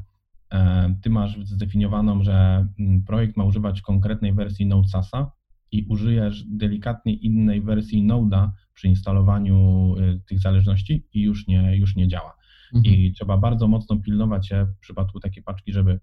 e, 0.54 0.96
ty 1.02 1.10
masz 1.10 1.40
zdefiniowaną, 1.44 2.24
że 2.24 2.68
projekt 3.08 3.38
ma 3.38 3.44
używać 3.44 3.82
konkretnej 3.82 4.34
wersji 4.34 4.66
Node 4.66 4.88
SASa 4.88 5.32
i 5.72 5.86
użyjesz 5.90 6.44
delikatnie 6.44 7.14
innej 7.14 7.62
wersji 7.62 8.08
Node'a 8.08 8.50
przy 8.74 8.88
instalowaniu 8.88 9.56
e, 9.98 10.20
tych 10.20 10.40
zależności 10.40 11.08
i 11.14 11.22
już 11.22 11.48
nie, 11.48 11.78
już 11.78 11.96
nie 11.96 12.08
działa. 12.08 12.36
Mhm. 12.74 12.96
I 12.96 13.12
trzeba 13.12 13.38
bardzo 13.38 13.68
mocno 13.68 13.98
pilnować 13.98 14.48
się 14.48 14.66
w 14.66 14.80
przypadku 14.80 15.20
takiej 15.20 15.44
paczki, 15.44 15.74
żeby 15.74 16.00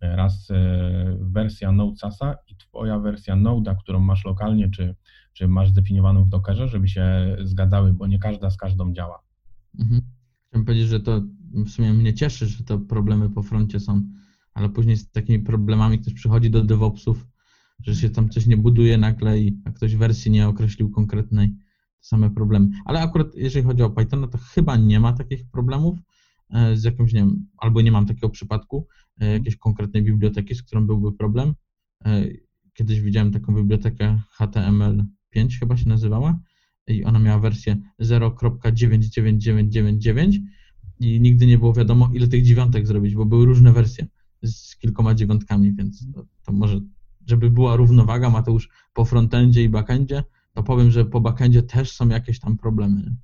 raz 0.00 0.50
e, 0.50 1.16
wersja 1.20 1.72
Node 1.72 1.96
SASa 1.96 2.36
i 2.48 2.56
twoja 2.56 2.98
wersja 2.98 3.36
Node'a, 3.36 3.76
którą 3.76 4.00
masz 4.00 4.24
lokalnie, 4.24 4.70
czy, 4.70 4.94
czy 5.32 5.48
masz 5.48 5.68
zdefiniowaną 5.68 6.24
w 6.24 6.28
Dockerze, 6.28 6.68
żeby 6.68 6.88
się 6.88 7.36
zgadzały, 7.42 7.92
bo 7.92 8.06
nie 8.06 8.18
każda 8.18 8.50
z 8.50 8.56
każdą 8.56 8.92
działa. 8.92 9.22
Mhm. 9.78 10.00
Chciałem 10.48 10.64
powiedzieć, 10.64 10.88
że 10.88 11.00
to 11.00 11.22
w 11.50 11.68
sumie 11.68 11.92
mnie 11.92 12.14
cieszy, 12.14 12.46
że 12.46 12.64
to 12.64 12.78
problemy 12.78 13.30
po 13.30 13.42
froncie 13.42 13.80
są, 13.80 14.02
ale 14.54 14.68
później 14.68 14.96
z 14.96 15.10
takimi 15.10 15.38
problemami 15.38 15.98
ktoś 15.98 16.14
przychodzi 16.14 16.50
do 16.50 16.64
DevOpsów, 16.64 17.26
że 17.82 17.94
się 17.94 18.10
tam 18.10 18.28
coś 18.28 18.46
nie 18.46 18.56
buduje 18.56 18.98
nagle 18.98 19.38
i 19.38 19.60
a 19.64 19.70
ktoś 19.70 19.96
wersji 19.96 20.30
nie 20.30 20.48
określił 20.48 20.90
konkretnej, 20.90 21.54
same 22.00 22.30
problemy. 22.30 22.68
Ale 22.84 23.00
akurat 23.00 23.34
jeżeli 23.34 23.66
chodzi 23.66 23.82
o 23.82 23.90
Pythona, 23.90 24.28
to 24.28 24.38
chyba 24.38 24.76
nie 24.76 25.00
ma 25.00 25.12
takich 25.12 25.50
problemów 25.50 25.98
e, 26.50 26.76
z 26.76 26.84
jakimś, 26.84 27.12
nie 27.12 27.20
wiem, 27.20 27.46
albo 27.56 27.80
nie 27.80 27.92
mam 27.92 28.06
takiego 28.06 28.28
przypadku, 28.28 28.86
e, 29.20 29.32
jakiejś 29.32 29.56
konkretnej 29.56 30.02
biblioteki, 30.02 30.54
z 30.54 30.62
którą 30.62 30.86
byłby 30.86 31.12
problem. 31.12 31.54
E, 32.04 32.24
kiedyś 32.72 33.00
widziałem 33.00 33.32
taką 33.32 33.54
bibliotekę 33.54 34.20
HTML5 34.38 35.58
chyba 35.60 35.76
się 35.76 35.88
nazywała 35.88 36.38
i 36.86 37.04
ona 37.04 37.18
miała 37.18 37.38
wersję 37.38 37.76
0.99999 38.00 40.38
i 41.00 41.20
nigdy 41.20 41.46
nie 41.46 41.58
było 41.58 41.72
wiadomo, 41.72 42.10
ile 42.14 42.28
tych 42.28 42.44
dziewiątek 42.44 42.86
zrobić, 42.86 43.14
bo 43.14 43.24
były 43.24 43.46
różne 43.46 43.72
wersje 43.72 44.06
z 44.44 44.76
kilkoma 44.76 45.14
dziewiątkami, 45.14 45.72
więc 45.72 46.12
to, 46.12 46.24
to 46.46 46.52
może, 46.52 46.80
żeby 47.26 47.50
była 47.50 47.76
równowaga, 47.76 48.30
Mateusz, 48.30 48.68
po 48.94 49.04
frontendzie 49.04 49.62
i 49.62 49.68
backendzie, 49.68 50.22
to 50.54 50.62
powiem, 50.62 50.90
że 50.90 51.04
po 51.04 51.20
backendzie 51.20 51.62
też 51.62 51.92
są 51.92 52.08
jakieś 52.08 52.40
tam 52.40 52.56
problemy. 52.56 53.02
nie? 53.02 53.16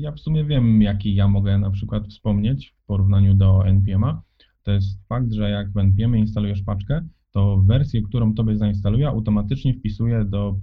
Ja 0.00 0.12
w 0.12 0.20
sumie 0.20 0.44
wiem, 0.44 0.82
jaki 0.82 1.14
ja 1.14 1.28
mogę 1.28 1.58
na 1.58 1.70
przykład 1.70 2.08
wspomnieć 2.08 2.74
w 2.82 2.86
porównaniu 2.86 3.34
do 3.34 3.66
NPM-a. 3.66 4.22
To 4.62 4.72
jest 4.72 5.06
fakt, 5.08 5.32
że 5.32 5.50
jak 5.50 5.72
w 5.72 5.76
NPM 5.76 6.16
instalujesz 6.16 6.62
paczkę, 6.62 7.08
to 7.30 7.62
wersję, 7.66 8.02
którą 8.02 8.34
tobie 8.34 8.56
zainstaluje, 8.56 9.08
automatycznie 9.08 9.74
wpisuje 9.74 10.24
do 10.24 10.58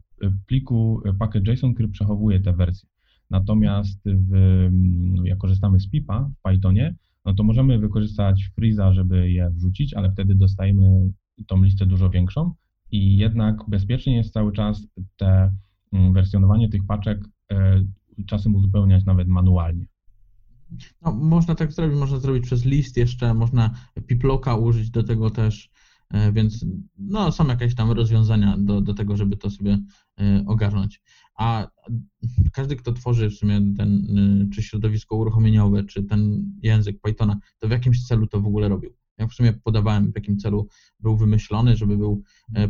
pliku 0.48 1.02
package.json, 1.20 1.74
który 1.74 1.90
przechowuje 1.90 2.40
tę 2.40 2.54
wersję. 2.54 2.90
Natomiast 3.32 4.00
w, 4.06 4.34
mm, 4.34 5.26
jak 5.26 5.38
korzystamy 5.38 5.80
z 5.80 5.89
pipa 5.89 6.30
w 6.38 6.41
Pythonie, 6.41 6.96
no 7.26 7.34
to 7.34 7.44
możemy 7.44 7.80
wykorzystać 7.80 8.50
freeza, 8.56 8.94
żeby 8.94 9.32
je 9.32 9.50
wrzucić, 9.50 9.94
ale 9.94 10.12
wtedy 10.12 10.36
dostajemy 10.36 11.12
tą 11.48 11.63
listę 11.63 11.86
dużo 11.86 12.10
większą 12.10 12.52
i 12.91 13.17
jednak 13.17 13.56
bezpiecznie 13.67 14.15
jest 14.15 14.34
cały 14.34 14.52
czas 14.52 14.88
te 15.17 15.52
mm, 15.94 16.13
wersjonowanie 16.13 16.70
tych 16.70 16.86
paczek 16.86 17.20
e, 17.52 17.84
czasem 18.28 18.56
uzupełniać 18.56 19.06
nawet 19.06 19.28
manualnie. 19.28 19.86
No, 21.02 21.12
można 21.12 21.56
tak 21.56 21.74
zrobić, 21.74 22.00
można 22.00 22.20
zrobić 22.20 22.44
przez 22.44 22.65
list 22.65 22.98
jeszcze, 22.98 23.34
można 23.34 23.76
piploka 24.08 24.56
użyć 24.56 24.89
do 24.89 25.04
tego 25.04 25.30
też, 25.30 25.70
e, 26.10 26.32
więc 26.32 26.65
no, 26.98 27.32
są 27.32 27.48
jakieś 27.48 27.76
tam 27.76 27.91
rozwiązania 27.91 28.58
do, 28.58 28.82
do 28.82 28.94
tego, 28.94 29.17
żeby 29.17 29.38
to 29.38 29.50
sobie 29.50 29.80
e, 30.20 30.44
ogarnąć. 30.48 31.02
A 31.41 31.67
każdy, 32.54 32.75
kto 32.75 32.91
tworzy 32.91 33.30
w 33.30 33.34
sumie 33.34 33.62
ten, 33.77 34.17
e, 34.17 34.56
czy 34.56 34.63
środowisko 34.63 35.15
uruchomieniowe, 35.15 35.84
czy 35.84 36.04
ten 36.04 36.51
język 36.62 37.01
Pythona, 37.01 37.39
to 37.60 37.67
w 37.67 37.71
jakimś 37.71 38.08
celu 38.08 38.27
to 38.27 38.41
w 38.41 38.47
ogóle 38.47 38.69
robił. 38.69 38.93
Ja 39.17 39.27
w 39.27 39.34
sumie 39.34 39.54
podawałem, 39.54 40.12
w 40.12 40.15
jakim 40.15 40.38
celu 40.38 40.67
był 40.99 41.17
wymyślony, 41.17 41.75
żeby 41.75 41.97
był 41.97 42.23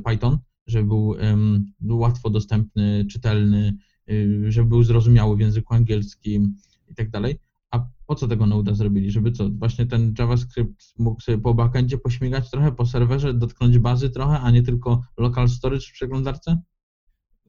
Python, 0.05 0.37
żeby 0.67 0.87
był 0.87 1.15
em, 1.19 1.65
łatwo 1.89 2.29
dostępny, 2.29 3.05
czytelny, 3.05 3.77
y, 4.11 4.51
żeby 4.51 4.69
był 4.69 4.83
zrozumiały 4.83 5.37
w 5.37 5.39
języku 5.39 5.73
angielskim 5.73 6.55
i 6.87 6.95
tak 6.95 7.09
dalej. 7.09 7.39
A 7.71 7.85
po 8.05 8.15
co 8.15 8.27
tego 8.27 8.45
Node'a 8.45 8.75
zrobili? 8.75 9.11
Żeby 9.11 9.31
co, 9.31 9.49
właśnie 9.49 9.85
ten 9.85 10.13
JavaScript 10.19 10.93
mógł 10.99 11.21
sobie 11.21 11.37
po 11.37 11.53
backendzie 11.53 11.97
pośmigać 11.97 12.51
trochę, 12.51 12.71
po 12.71 12.85
serwerze, 12.85 13.33
dotknąć 13.33 13.79
bazy 13.79 14.09
trochę, 14.09 14.39
a 14.39 14.51
nie 14.51 14.63
tylko 14.63 15.03
local 15.17 15.49
storage 15.49 15.87
w 15.87 15.91
przeglądarce? 15.91 16.61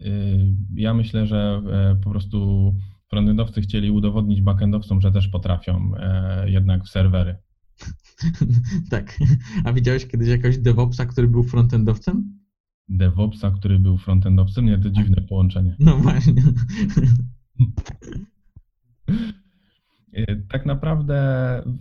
Y, 0.06 0.56
Ja 0.74 0.94
myślę, 0.94 1.26
że 1.26 1.62
e, 1.72 1.96
po 2.04 2.10
prostu 2.10 2.74
frontendowcy 3.08 3.60
chcieli 3.60 3.90
udowodnić 3.90 4.40
backendowcom, 4.40 5.00
że 5.00 5.12
też 5.12 5.28
potrafią 5.28 5.92
e, 5.96 6.50
jednak 6.50 6.84
w 6.84 6.88
serwery. 6.88 7.36
tak. 8.90 9.18
A 9.64 9.72
widziałeś 9.72 10.06
kiedyś 10.06 10.28
jakiegoś 10.28 10.58
DevOpsa, 10.58 11.06
który 11.06 11.28
był 11.28 11.42
frontendowcem? 11.42 12.38
DevOpsa, 12.88 13.50
który 13.50 13.78
był 13.78 13.98
frontendowcem, 13.98 14.66
nie, 14.66 14.78
to 14.78 14.90
dziwne 14.90 15.22
połączenie. 15.22 15.76
No 15.78 15.96
właśnie. 15.96 16.42
Tak 20.48 20.66
naprawdę 20.66 21.18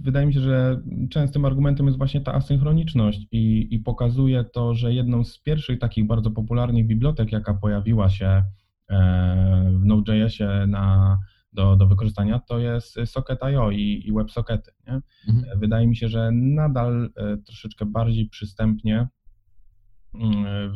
wydaje 0.02 0.28
mi 0.28 0.34
się, 0.34 0.40
że 0.40 0.82
częstym 1.10 1.46
argumentem 1.46 1.86
jest 1.86 1.98
właśnie 1.98 2.22
ta 2.22 2.34
asynchroniczność 2.34 3.28
i, 3.32 3.68
i 3.72 3.80
pokazuje 3.80 4.44
to, 4.44 4.74
że 4.74 4.94
jedną 4.94 5.24
z 5.24 5.40
pierwszych 5.40 5.80
takich 5.80 6.08
bardzo 6.08 6.32
popularnych 6.32 6.88
bibliotek, 6.88 7.32
jaka 7.32 7.54
pojawiła 7.54 8.10
się 8.10 8.44
e, 8.90 9.72
w 9.74 9.86
Node.jsie 9.86 10.68
na, 10.68 11.20
do, 11.54 11.76
do 11.76 11.88
wykorzystania, 11.88 12.40
to 12.40 12.60
jest 12.60 13.00
Socket.io 13.06 13.72
i, 13.72 14.04
i 14.06 14.14
WebSockety. 14.14 14.72
Nie? 14.88 15.02
Mhm. 15.28 15.60
Wydaje 15.60 15.88
mi 15.88 15.96
się, 15.96 16.08
że 16.08 16.32
nadal 16.32 17.10
e, 17.16 17.38
troszeczkę 17.38 17.86
bardziej 17.86 18.30
przystępnie 18.30 19.08
mm, 20.14 20.72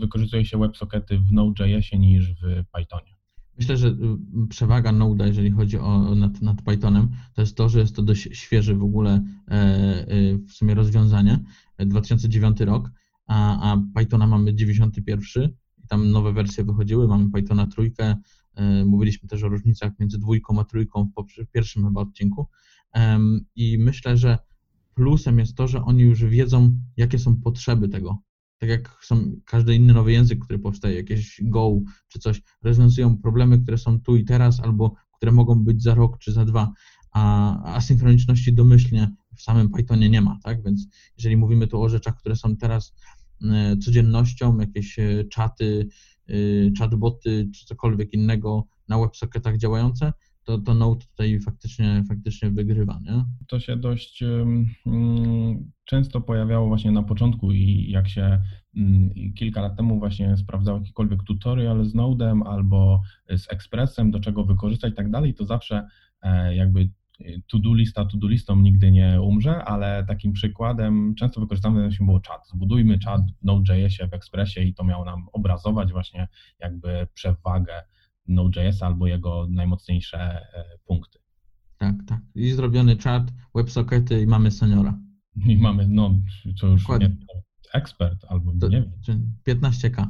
wykorzystuje 0.00 0.44
się 0.44 0.58
WebSockety 0.58 1.18
w 1.18 1.32
Node.jsie 1.32 1.98
niż 1.98 2.32
w 2.32 2.64
Pythonie. 2.72 3.15
Myślę, 3.58 3.76
że 3.76 3.88
y, 3.88 3.94
przewaga 4.48 4.92
Node'a, 4.92 5.26
jeżeli 5.26 5.50
chodzi 5.50 5.78
o 5.78 6.14
nad, 6.14 6.42
nad, 6.42 6.62
Pythonem, 6.62 7.08
to 7.34 7.40
jest 7.40 7.56
to, 7.56 7.68
że 7.68 7.80
jest 7.80 7.96
to 7.96 8.02
dość 8.02 8.28
świeże 8.32 8.74
w 8.74 8.82
ogóle 8.82 9.24
e, 9.48 9.52
e 9.52 10.38
w 10.38 10.52
sumie 10.52 10.74
rozwiązanie. 10.74 11.44
E, 11.78 11.86
2009 11.86 12.60
rok, 12.60 12.90
a, 13.26 13.72
a 13.72 13.82
Pythona 13.94 14.26
mamy 14.26 14.54
91 14.54 15.54
i 15.84 15.86
tam 15.88 16.10
nowe 16.10 16.32
wersje 16.32 16.64
wychodziły. 16.64 17.08
Mamy 17.08 17.30
Pythona 17.30 17.66
trójkę, 17.66 18.16
e, 18.54 18.84
mówiliśmy 18.84 19.28
też 19.28 19.42
o 19.42 19.48
różnicach 19.48 19.92
między 20.00 20.18
dwójką 20.18 20.60
a 20.60 20.64
trójką 20.64 21.10
w 21.38 21.50
pierwszym 21.52 21.84
chyba 21.84 22.00
odcinku. 22.00 22.46
E, 22.94 23.20
I 23.56 23.78
myślę, 23.78 24.16
że 24.16 24.38
plusem 24.94 25.38
jest 25.38 25.56
to, 25.56 25.68
że 25.68 25.84
oni 25.84 26.02
już 26.02 26.24
wiedzą, 26.24 26.80
jakie 26.96 27.18
są 27.18 27.36
potrzeby 27.36 27.88
tego 27.88 28.22
tak 28.58 28.68
jak 28.68 28.98
są 29.02 29.40
każdy 29.44 29.74
inny 29.74 29.92
nowy 29.92 30.12
język, 30.12 30.44
który 30.44 30.58
powstaje, 30.58 30.96
jakieś 30.96 31.40
Go 31.42 31.78
czy 32.08 32.18
coś, 32.18 32.42
rozwiązują 32.62 33.18
problemy, 33.18 33.58
które 33.58 33.78
są 33.78 34.00
tu 34.00 34.16
i 34.16 34.24
teraz, 34.24 34.60
albo 34.60 34.94
które 35.16 35.32
mogą 35.32 35.64
być 35.64 35.82
za 35.82 35.94
rok 35.94 36.18
czy 36.18 36.32
za 36.32 36.44
dwa, 36.44 36.72
a 37.12 37.74
asynchroniczności 37.74 38.52
domyślnie 38.52 39.10
w 39.36 39.42
samym 39.42 39.70
Pythonie 39.70 40.08
nie 40.08 40.20
ma, 40.20 40.38
tak? 40.44 40.62
Więc 40.64 40.86
jeżeli 41.16 41.36
mówimy 41.36 41.66
tu 41.66 41.82
o 41.82 41.88
rzeczach, 41.88 42.16
które 42.16 42.36
są 42.36 42.56
teraz 42.56 42.94
e, 43.42 43.76
codziennością, 43.76 44.58
jakieś 44.58 44.98
e, 44.98 45.24
czaty, 45.24 45.88
e, 46.28 46.32
chatboty 46.78 47.48
czy 47.54 47.66
cokolwiek 47.66 48.12
innego 48.12 48.66
na 48.88 48.98
WebSocketach 48.98 49.56
działające, 49.58 50.12
to, 50.46 50.58
to 50.58 50.74
Node 50.74 51.06
tutaj 51.06 51.40
faktycznie, 51.40 52.04
faktycznie 52.08 52.50
wygrywa, 52.50 53.00
nie? 53.02 53.24
To 53.46 53.60
się 53.60 53.76
dość 53.76 54.22
mm, 54.22 54.66
często 55.84 56.20
pojawiało 56.20 56.68
właśnie 56.68 56.90
na 56.90 57.02
początku 57.02 57.52
i 57.52 57.90
jak 57.90 58.08
się 58.08 58.40
i 59.14 59.34
kilka 59.34 59.60
lat 59.60 59.76
temu 59.76 59.98
właśnie 59.98 60.36
sprawdzał 60.36 60.78
jakikolwiek 60.78 61.22
tutorial 61.22 61.84
z 61.84 61.94
Nodem 61.94 62.42
albo 62.42 63.00
z 63.36 63.52
Expressem, 63.52 64.10
do 64.10 64.20
czego 64.20 64.44
wykorzystać 64.44 64.92
i 64.92 64.96
tak 64.96 65.10
dalej, 65.10 65.34
to 65.34 65.44
zawsze 65.44 65.86
e, 66.22 66.56
jakby 66.56 66.88
to-do 67.46 67.74
lista 67.74 68.04
to-do 68.04 68.28
listą 68.28 68.56
nigdy 68.56 68.90
nie 68.90 69.20
umrze, 69.22 69.64
ale 69.64 70.04
takim 70.08 70.32
przykładem 70.32 71.14
często 71.14 71.40
wykorzystany 71.40 71.92
się 71.92 72.04
było 72.04 72.20
czat. 72.20 72.48
Zbudujmy 72.48 72.98
czat 72.98 73.20
w 73.42 73.44
Node.jsie, 73.44 74.08
w 74.08 74.14
Expressie 74.14 74.60
i 74.60 74.74
to 74.74 74.84
miało 74.84 75.04
nam 75.04 75.28
obrazować 75.32 75.92
właśnie 75.92 76.28
jakby 76.58 77.06
przewagę 77.14 77.82
Node.js 78.28 78.82
albo 78.82 79.06
jego 79.06 79.46
najmocniejsze 79.50 80.18
e, 80.18 80.64
punkty. 80.86 81.18
Tak, 81.78 81.94
tak. 82.06 82.20
I 82.34 82.50
zrobiony 82.50 82.96
czat, 82.96 83.32
WebSockety 83.54 84.22
i 84.22 84.26
mamy 84.26 84.50
seniora. 84.50 84.98
I 85.46 85.56
mamy, 85.58 85.88
no, 85.88 86.14
to 86.60 86.66
już 86.66 86.82
Dokładnie. 86.82 87.08
nie, 87.08 87.16
ekspert 87.74 88.24
albo 88.28 88.52
nie 88.52 88.68
wiem, 88.70 88.92
czy 89.04 89.18
15K. 89.48 90.06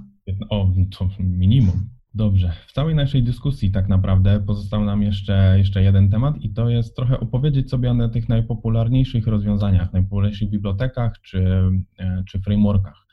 o, 0.48 0.72
to 0.98 1.08
minimum. 1.18 1.88
Dobrze. 2.14 2.52
W 2.66 2.72
całej 2.72 2.94
naszej 2.94 3.22
dyskusji 3.22 3.70
tak 3.70 3.88
naprawdę 3.88 4.40
pozostał 4.40 4.84
nam 4.84 5.02
jeszcze, 5.02 5.54
jeszcze 5.58 5.82
jeden 5.82 6.10
temat 6.10 6.36
i 6.40 6.50
to 6.50 6.68
jest 6.68 6.96
trochę 6.96 7.20
opowiedzieć 7.20 7.70
sobie 7.70 7.90
o 7.90 8.08
tych 8.08 8.28
najpopularniejszych 8.28 9.26
rozwiązaniach, 9.26 9.92
najpopularniejszych 9.92 10.50
bibliotekach 10.50 11.20
czy, 11.20 11.70
e, 11.98 12.22
czy 12.28 12.40
frameworkach. 12.40 13.06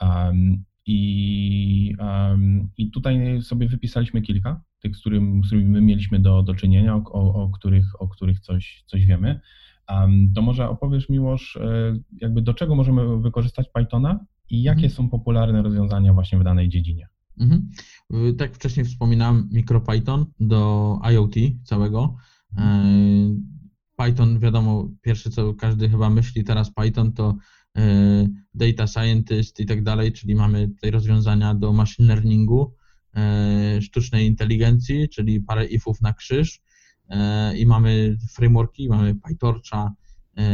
Um, 0.00 0.64
i, 0.86 1.94
um, 1.98 2.68
I 2.78 2.90
tutaj 2.90 3.42
sobie 3.42 3.68
wypisaliśmy 3.68 4.22
kilka, 4.22 4.60
tych, 4.80 4.96
z, 4.96 5.00
którym, 5.00 5.40
z 5.44 5.46
którymi 5.46 5.70
my 5.70 5.80
mieliśmy 5.80 6.20
do, 6.20 6.42
do 6.42 6.54
czynienia, 6.54 6.96
o, 6.96 7.02
o, 7.12 7.34
o, 7.42 7.50
których, 7.50 8.00
o 8.02 8.08
których 8.08 8.40
coś, 8.40 8.84
coś 8.86 9.06
wiemy. 9.06 9.40
Um, 9.90 10.32
to 10.34 10.42
może 10.42 10.68
opowiesz, 10.68 11.08
Miłosz, 11.08 11.56
e, 11.56 11.98
jakby 12.20 12.42
do 12.42 12.54
czego 12.54 12.74
możemy 12.74 13.20
wykorzystać 13.20 13.68
Pythona 13.74 14.24
i 14.50 14.62
jakie 14.62 14.86
Mhm. 14.86 14.92
są 14.92 15.08
popularne 15.08 15.62
rozwiązania 15.62 16.12
właśnie 16.12 16.38
w 16.38 16.44
danej 16.44 16.68
dziedzinie? 16.68 17.08
Mhm. 17.40 17.70
Y, 18.14 18.34
Tak 18.34 18.54
wcześniej 18.54 18.86
wspominałem, 18.86 19.48
MicroPython 19.52 20.26
do 20.40 20.98
IoT 21.12 21.34
całego. 21.64 22.16
E, 22.58 22.84
Python, 23.96 24.38
wiadomo, 24.38 24.88
pierwsze 25.02 25.30
co 25.30 25.54
każdy 25.54 25.88
chyba 25.88 26.10
myśli 26.10 26.44
teraz 26.44 26.74
Python 26.74 27.12
to 27.12 27.28
e, 27.30 27.34
data 28.54 28.86
scientist 28.86 29.60
i 29.60 29.66
tak 29.66 29.82
dalej, 29.82 30.12
czyli 30.12 30.34
mamy 30.34 30.68
tutaj 30.68 30.90
rozwiązania 30.90 31.54
do 31.54 31.72
machine 31.72 32.08
learningu, 32.08 32.74
e, 33.16 33.82
sztucznej 33.82 34.26
inteligencji, 34.26 35.08
czyli 35.08 35.40
parę 35.40 35.66
ifów 35.66 36.00
na 36.00 36.12
krzyż 36.12 36.60
e, 37.08 37.56
i 37.56 37.66
mamy 37.66 38.16
frameworki, 38.30 38.88
mamy 38.88 39.14
PyTorcha, 39.14 39.92
e, 40.36 40.44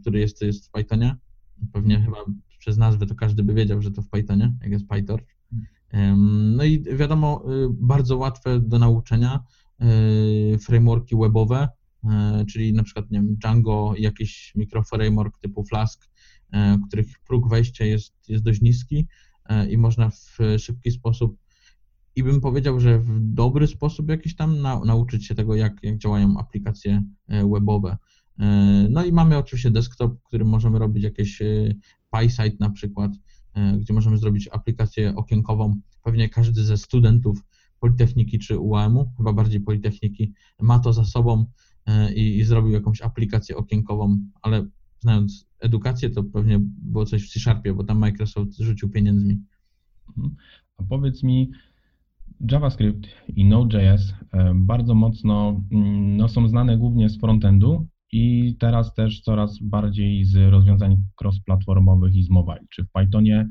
który 0.00 0.20
jest, 0.20 0.42
jest 0.42 0.66
w 0.66 0.70
Pythonie. 0.70 1.16
Pewnie 1.72 2.00
chyba 2.00 2.18
przez 2.58 2.78
nazwę 2.78 3.06
to 3.06 3.14
każdy 3.14 3.42
by 3.42 3.54
wiedział, 3.54 3.82
że 3.82 3.90
to 3.90 4.02
w 4.02 4.08
Pythonie, 4.08 4.54
jak 4.62 4.72
jest 4.72 4.86
PyTorch. 4.86 5.36
No 6.46 6.64
i 6.64 6.82
wiadomo, 6.82 7.44
bardzo 7.70 8.16
łatwe 8.16 8.60
do 8.60 8.78
nauczenia 8.78 9.44
frameworki 10.60 11.16
webowe, 11.16 11.68
e, 12.04 12.44
czyli 12.50 12.72
na 12.72 12.82
przykład 12.82 13.10
nie 13.10 13.18
wiem, 13.18 13.36
Django 13.36 13.94
jakiś 13.98 14.52
mikroframework 14.54 15.38
typu 15.38 15.64
Flask, 15.64 16.04
e, 16.04 16.08
których 16.86 17.06
próg 17.18 17.48
wejścia 17.48 17.84
jest, 17.84 18.28
jest 18.28 18.44
dość 18.44 18.60
niski, 18.60 19.06
e, 19.48 19.70
i 19.70 19.78
można 19.78 20.10
w 20.10 20.38
szybki 20.58 20.90
sposób 20.90 21.36
i 22.16 22.22
bym 22.22 22.40
powiedział, 22.40 22.80
że 22.80 22.98
w 22.98 23.20
dobry 23.20 23.66
sposób 23.66 24.08
jakiś 24.08 24.36
tam 24.36 24.60
na, 24.60 24.80
nauczyć 24.80 25.26
się 25.26 25.34
tego, 25.34 25.54
jak, 25.54 25.82
jak 25.82 25.98
działają 25.98 26.38
aplikacje 26.38 27.02
e, 27.28 27.48
webowe. 27.48 27.96
E, 28.38 28.46
no 28.90 29.04
i 29.04 29.12
mamy 29.12 29.36
oczywiście 29.38 29.70
desktop, 29.70 30.14
w 30.14 30.22
którym 30.22 30.48
możemy 30.48 30.78
robić 30.78 31.04
jakieś 31.04 31.42
PySite 32.10 32.56
na 32.60 32.70
przykład, 32.70 33.12
gdzie 33.78 33.94
możemy 33.94 34.18
zrobić 34.18 34.48
aplikację 34.52 35.14
okienkową. 35.14 35.80
Pewnie 36.02 36.28
każdy 36.28 36.64
ze 36.64 36.76
studentów 36.76 37.44
Politechniki 37.80 38.38
czy 38.38 38.58
UAM-u, 38.58 39.12
chyba 39.16 39.32
bardziej 39.32 39.60
Politechniki, 39.60 40.32
ma 40.60 40.78
to 40.78 40.92
za 40.92 41.04
sobą 41.04 41.46
i, 42.14 42.38
i 42.38 42.44
zrobił 42.44 42.72
jakąś 42.72 43.02
aplikację 43.02 43.56
okienkową, 43.56 44.18
ale 44.42 44.66
znając 45.00 45.46
edukację, 45.60 46.10
to 46.10 46.24
pewnie 46.24 46.58
było 46.62 47.06
coś 47.06 47.28
w 47.28 47.32
C-Sharpie, 47.32 47.74
bo 47.74 47.84
tam 47.84 47.98
Microsoft 47.98 48.58
rzucił 48.58 48.90
pieniędzmi. 48.90 49.38
Mhm. 50.08 50.34
A 50.78 50.82
powiedz 50.82 51.22
mi, 51.22 51.50
JavaScript 52.50 53.08
i 53.28 53.44
Node.js 53.44 54.14
e, 54.32 54.52
bardzo 54.54 54.94
mocno 54.94 55.62
mm, 55.72 56.16
no, 56.16 56.28
są 56.28 56.48
znane 56.48 56.78
głównie 56.78 57.08
z 57.08 57.20
frontendu 57.20 57.86
i 58.12 58.56
teraz 58.58 58.94
też 58.94 59.20
coraz 59.20 59.58
bardziej 59.62 60.24
z 60.24 60.50
rozwiązań 60.50 60.96
cross-platformowych 61.20 62.14
i 62.14 62.22
z 62.22 62.30
mobile. 62.30 62.64
Czy 62.70 62.84
w 62.84 62.90
Pythonie 62.92 63.48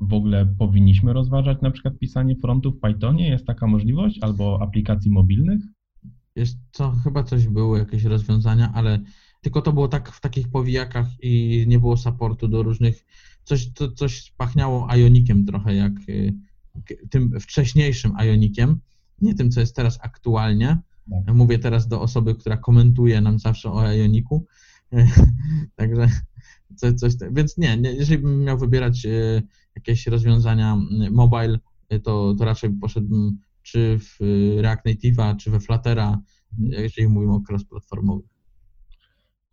w 0.00 0.12
ogóle 0.12 0.54
powinniśmy 0.58 1.12
rozważać 1.12 1.60
na 1.62 1.70
przykład 1.70 1.98
pisanie 1.98 2.36
frontu 2.36 2.72
w 2.72 2.80
Pythonie? 2.80 3.28
Jest 3.28 3.46
taka 3.46 3.66
możliwość? 3.66 4.18
Albo 4.22 4.62
aplikacji 4.62 5.10
mobilnych? 5.10 5.60
Jest 6.36 6.58
co, 6.70 6.90
chyba 6.90 7.22
coś 7.22 7.48
było, 7.48 7.76
jakieś 7.76 8.04
rozwiązania, 8.04 8.72
ale 8.74 8.98
tylko 9.48 9.62
to 9.62 9.72
było 9.72 9.88
tak 9.88 10.12
w 10.12 10.20
takich 10.20 10.48
powijakach 10.48 11.06
i 11.22 11.64
nie 11.68 11.78
było 11.78 11.96
supportu 11.96 12.48
do 12.48 12.62
różnych, 12.62 13.04
coś, 13.44 13.72
to, 13.72 13.92
coś 13.92 14.32
pachniało 14.36 14.88
Ionikiem 14.94 15.46
trochę, 15.46 15.74
jak 15.74 15.92
y, 16.08 16.34
tym 17.10 17.40
wcześniejszym 17.40 18.12
Ionikiem, 18.20 18.80
nie 19.20 19.34
tym, 19.34 19.50
co 19.50 19.60
jest 19.60 19.76
teraz 19.76 19.98
aktualnie. 20.02 20.78
Tak. 21.10 21.34
Mówię 21.34 21.58
teraz 21.58 21.88
do 21.88 22.00
osoby, 22.00 22.34
która 22.34 22.56
komentuje 22.56 23.20
nam 23.20 23.38
zawsze 23.38 23.72
o 23.72 23.92
Ioniku, 23.92 24.46
także 25.76 26.08
coś, 26.76 26.94
coś, 26.94 27.14
więc 27.32 27.58
nie, 27.58 27.76
nie, 27.76 27.92
jeżeli 27.92 28.22
bym 28.22 28.44
miał 28.44 28.58
wybierać 28.58 29.06
y, 29.06 29.42
jakieś 29.74 30.06
rozwiązania 30.06 30.78
y, 31.06 31.10
mobile, 31.10 31.58
to, 32.02 32.34
to 32.38 32.44
raczej 32.44 32.70
poszedłbym 32.70 33.38
czy 33.62 33.98
w 33.98 34.18
React 34.60 34.84
Native'a, 34.86 35.36
czy 35.36 35.50
we 35.50 35.60
Fluttera, 35.60 36.20
jeżeli 36.58 37.08
mówimy 37.08 37.32
o 37.32 37.40
cross-platformowych. 37.48 38.37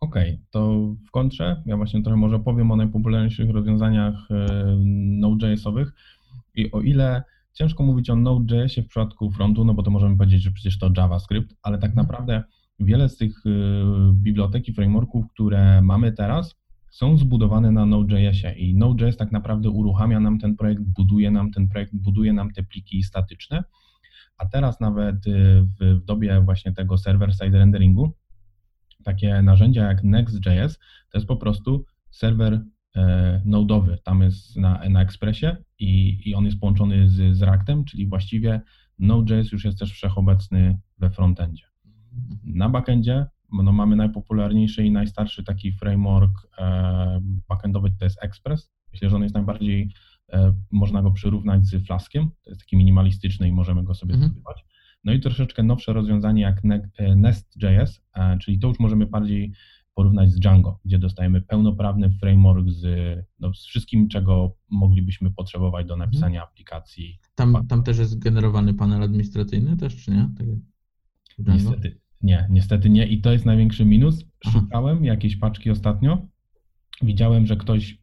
Okej, 0.00 0.30
okay, 0.30 0.44
to 0.50 0.92
w 1.08 1.10
kontrze 1.10 1.62
ja 1.66 1.76
właśnie 1.76 2.02
trochę 2.02 2.16
może 2.16 2.38
powiem 2.38 2.70
o 2.70 2.76
najpopularniejszych 2.76 3.50
rozwiązaniach 3.50 4.28
e, 4.30 4.76
Node.jsowych 5.20 5.92
i 6.54 6.72
o 6.72 6.80
ile 6.80 7.22
ciężko 7.52 7.82
mówić 7.82 8.10
o 8.10 8.16
Node.jsie 8.16 8.82
w 8.82 8.88
przypadku 8.88 9.30
frontu, 9.30 9.64
no 9.64 9.74
bo 9.74 9.82
to 9.82 9.90
możemy 9.90 10.16
powiedzieć, 10.16 10.42
że 10.42 10.50
przecież 10.50 10.78
to 10.78 10.90
JavaScript, 10.96 11.54
ale 11.62 11.78
tak 11.78 11.90
mhm. 11.90 12.06
naprawdę 12.06 12.42
wiele 12.80 13.08
z 13.08 13.16
tych 13.16 13.46
e, 13.46 13.50
bibliotek 14.14 14.68
i 14.68 14.72
frameworków, 14.72 15.24
które 15.34 15.82
mamy 15.82 16.12
teraz, 16.12 16.54
są 16.90 17.18
zbudowane 17.18 17.70
na 17.72 17.86
Node.jsie 17.86 18.52
i 18.52 18.74
Node.js 18.74 19.16
tak 19.16 19.32
naprawdę 19.32 19.70
uruchamia 19.70 20.20
nam 20.20 20.38
ten 20.38 20.56
projekt, 20.56 20.82
buduje 20.82 21.30
nam 21.30 21.50
ten 21.50 21.68
projekt, 21.68 21.92
buduje 21.94 22.32
nam 22.32 22.52
te 22.52 22.62
pliki 22.62 23.02
statyczne, 23.02 23.64
a 24.38 24.46
teraz 24.46 24.80
nawet 24.80 25.16
e, 25.16 25.30
w, 25.62 26.00
w 26.00 26.04
dobie 26.04 26.40
właśnie 26.40 26.72
tego 26.72 26.98
server-side 26.98 27.58
renderingu 27.58 28.12
takie 29.06 29.42
narzędzia 29.42 29.84
jak 29.84 30.04
Next.js 30.04 30.78
to 31.10 31.18
jest 31.18 31.28
po 31.28 31.36
prostu 31.36 31.84
serwer 32.10 32.60
e, 32.96 33.42
nodowy. 33.44 33.98
Tam 34.04 34.22
jest 34.22 34.56
na, 34.56 34.88
na 34.88 35.02
Expressie 35.02 35.46
i, 35.78 36.20
i 36.30 36.34
on 36.34 36.44
jest 36.44 36.60
połączony 36.60 37.08
z, 37.08 37.36
z 37.36 37.42
Reactem, 37.42 37.84
czyli 37.84 38.06
właściwie 38.06 38.60
Node.js 38.98 39.52
już 39.52 39.64
jest 39.64 39.78
też 39.78 39.92
wszechobecny 39.92 40.78
we 40.98 41.10
frontendzie. 41.10 41.64
Na 42.44 42.68
backendzie 42.68 43.26
no, 43.52 43.72
mamy 43.72 43.96
najpopularniejszy 43.96 44.84
i 44.84 44.90
najstarszy 44.90 45.44
taki 45.44 45.72
framework 45.72 46.48
e, 46.58 47.20
backendowy, 47.48 47.90
to 47.98 48.04
jest 48.04 48.24
Express. 48.24 48.70
Myślę, 48.92 49.10
że 49.10 49.16
on 49.16 49.22
jest 49.22 49.34
najbardziej, 49.34 49.92
e, 50.32 50.52
można 50.70 51.02
go 51.02 51.10
przyrównać 51.10 51.66
z 51.66 51.86
Flaskiem, 51.86 52.30
to 52.42 52.50
jest 52.50 52.60
taki 52.60 52.76
minimalistyczny 52.76 53.48
i 53.48 53.52
możemy 53.52 53.82
go 53.84 53.94
sobie 53.94 54.14
mhm. 54.14 54.42
No 55.06 55.12
i 55.12 55.20
troszeczkę 55.20 55.62
nowsze 55.62 55.92
rozwiązanie 55.92 56.42
jak 56.42 56.62
e, 56.98 57.16
Nest.js, 57.16 58.02
czyli 58.40 58.58
to 58.58 58.68
już 58.68 58.78
możemy 58.78 59.06
bardziej 59.06 59.52
porównać 59.94 60.30
z 60.30 60.38
Django, 60.38 60.80
gdzie 60.84 60.98
dostajemy 60.98 61.40
pełnoprawny 61.40 62.10
framework 62.10 62.68
z, 62.70 62.84
no, 63.40 63.54
z 63.54 63.66
wszystkim, 63.66 64.08
czego 64.08 64.56
moglibyśmy 64.70 65.30
potrzebować 65.30 65.86
do 65.86 65.94
mhm. 65.94 66.10
napisania 66.10 66.42
aplikacji. 66.42 67.18
Tam, 67.34 67.66
tam 67.68 67.82
też 67.82 67.98
jest 67.98 68.18
generowany 68.18 68.74
panel 68.74 69.02
administracyjny 69.02 69.76
też, 69.76 70.04
czy 70.04 70.10
nie? 70.10 70.30
Tak 70.38 70.46
niestety 71.54 72.00
nie, 72.22 72.46
niestety 72.50 72.90
nie 72.90 73.06
i 73.06 73.20
to 73.20 73.32
jest 73.32 73.46
największy 73.46 73.84
minus. 73.84 74.24
Szukałem 74.44 74.96
Aha. 74.96 75.06
jakiejś 75.06 75.36
paczki 75.36 75.70
ostatnio, 75.70 76.26
widziałem, 77.02 77.46
że 77.46 77.56
ktoś 77.56 78.02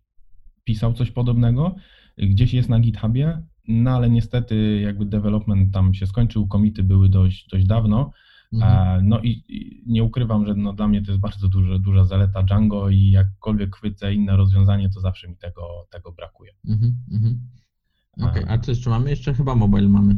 pisał 0.64 0.94
coś 0.94 1.12
podobnego, 1.12 1.76
gdzieś 2.18 2.54
jest 2.54 2.70
na 2.70 2.80
GitHubie, 2.80 3.42
no 3.68 3.92
ale 3.92 4.10
niestety 4.10 4.80
jakby 4.80 5.06
development 5.06 5.74
tam 5.74 5.94
się 5.94 6.08
skończył, 6.08 6.48
komity 6.48 6.84
były 6.84 7.10
dość, 7.10 7.48
dość 7.48 7.66
dawno. 7.66 8.12
Mhm. 8.54 9.08
No 9.08 9.20
i, 9.20 9.30
i, 9.48 9.84
nie 9.86 10.04
ukrywam, 10.04 10.46
że 10.46 10.56
no 10.56 10.74
dla 10.74 10.88
mnie 10.88 11.02
to 11.02 11.12
jest 11.12 11.22
bardzo 11.22 11.48
duża, 11.48 11.80
duża 11.80 12.06
zaleta 12.06 12.44
Django 12.44 12.90
i 12.90 13.10
jakkolwiek 13.10 13.76
chwycę 13.76 14.14
inne 14.14 14.38
rozwiązanie, 14.38 14.90
to 14.90 15.00
zawsze 15.00 15.28
mi 15.28 15.38
tego, 15.38 15.88
tego 15.90 16.12
brakuje. 16.12 16.52
Mhm, 16.68 16.96
mhm. 17.12 17.40
Okej, 18.18 18.44
okay. 18.44 18.56
a 18.56 18.60
co 18.60 18.72
jeszcze 18.72 18.90
mamy? 18.90 19.10
Jeszcze 19.10 19.34
chyba 19.34 19.56
mobile 19.56 19.90
mamy. 19.90 20.16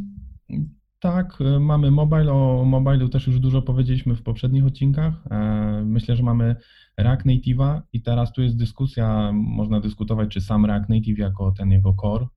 Tak, 0.99 1.41
y, 1.41 1.59
mamy 1.59 1.91
mobile. 1.91 2.33
O 2.33 2.65
mobilu 2.65 3.09
też 3.09 3.27
już 3.27 3.39
dużo 3.39 3.61
powiedzieliśmy 3.61 4.15
w 4.15 4.23
poprzednich 4.23 4.65
odcinkach. 4.65 5.13
E, 5.31 5.83
myślę, 5.85 6.15
że 6.15 6.23
mamy 6.23 6.55
React 6.97 7.25
Native'a 7.25 7.81
i 7.93 8.01
teraz 8.01 8.33
tu 8.33 8.41
jest 8.41 8.57
dyskusja, 8.57 9.31
można 9.33 9.79
dyskutować, 9.79 10.29
czy 10.29 10.41
sam 10.41 10.65
React 10.65 10.89
Native 10.89 11.17
jako 11.17 11.51
ten 11.51 11.71
jego 11.71 11.95
core 12.01 12.27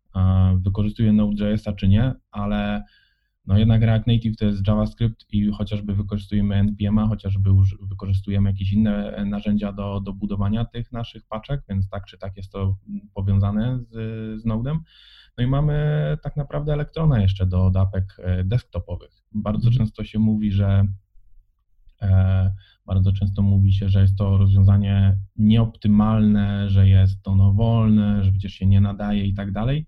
wykorzystuje 0.65 1.13
Node.jsa 1.13 1.73
czy 1.73 1.89
nie, 1.89 2.13
ale 2.31 2.85
no 3.49 3.59
jednak 3.59 3.83
React 3.83 4.07
Native 4.07 4.37
to 4.37 4.45
jest 4.45 4.67
JavaScript 4.67 5.27
i 5.31 5.51
chociażby 5.51 5.95
wykorzystujemy 5.95 6.65
NPM'a, 6.65 7.09
chociażby 7.09 7.51
już 7.51 7.79
wykorzystujemy 7.83 8.51
jakieś 8.51 8.73
inne 8.73 9.25
narzędzia 9.27 9.73
do, 9.73 10.01
do 10.01 10.13
budowania 10.13 10.65
tych 10.65 10.93
naszych 10.93 11.27
paczek, 11.27 11.63
więc 11.69 11.89
tak 11.89 12.05
czy 12.05 12.19
tak 12.19 12.37
jest 12.37 12.53
to 12.53 12.77
powiązane 13.15 13.79
z, 13.79 13.93
z 14.43 14.47
Node'em. 14.47 14.79
No 15.39 15.45
i 15.45 15.47
mamy 15.47 16.17
tak 16.23 16.37
naprawdę 16.37 16.73
elektrona 16.73 17.21
jeszcze 17.21 17.47
do, 17.47 17.71
do 17.71 17.81
apek 17.81 18.17
e, 18.19 18.45
desktopowych. 18.45 19.11
Bardzo 19.33 19.69
mhm. 19.69 19.77
często 19.77 20.05
się 20.05 20.19
mówi, 20.19 20.53
że 20.53 20.85
e, 22.03 22.53
bardzo 22.87 23.13
często 23.13 23.43
mówi 23.43 23.73
się, 23.73 23.89
że 23.89 24.01
jest 24.01 24.17
to 24.17 24.39
rozwiązanie 24.39 25.19
nieoptymalne, 25.37 26.71
że 26.71 26.89
jest 26.89 27.29
ono 27.29 27.53
wolne, 27.53 28.25
że 28.25 28.31
przecież 28.31 28.53
się 28.53 28.67
nie 28.67 28.81
nadaje 28.81 29.25
i 29.27 29.35
tak 29.35 29.53
dalej. 29.53 29.87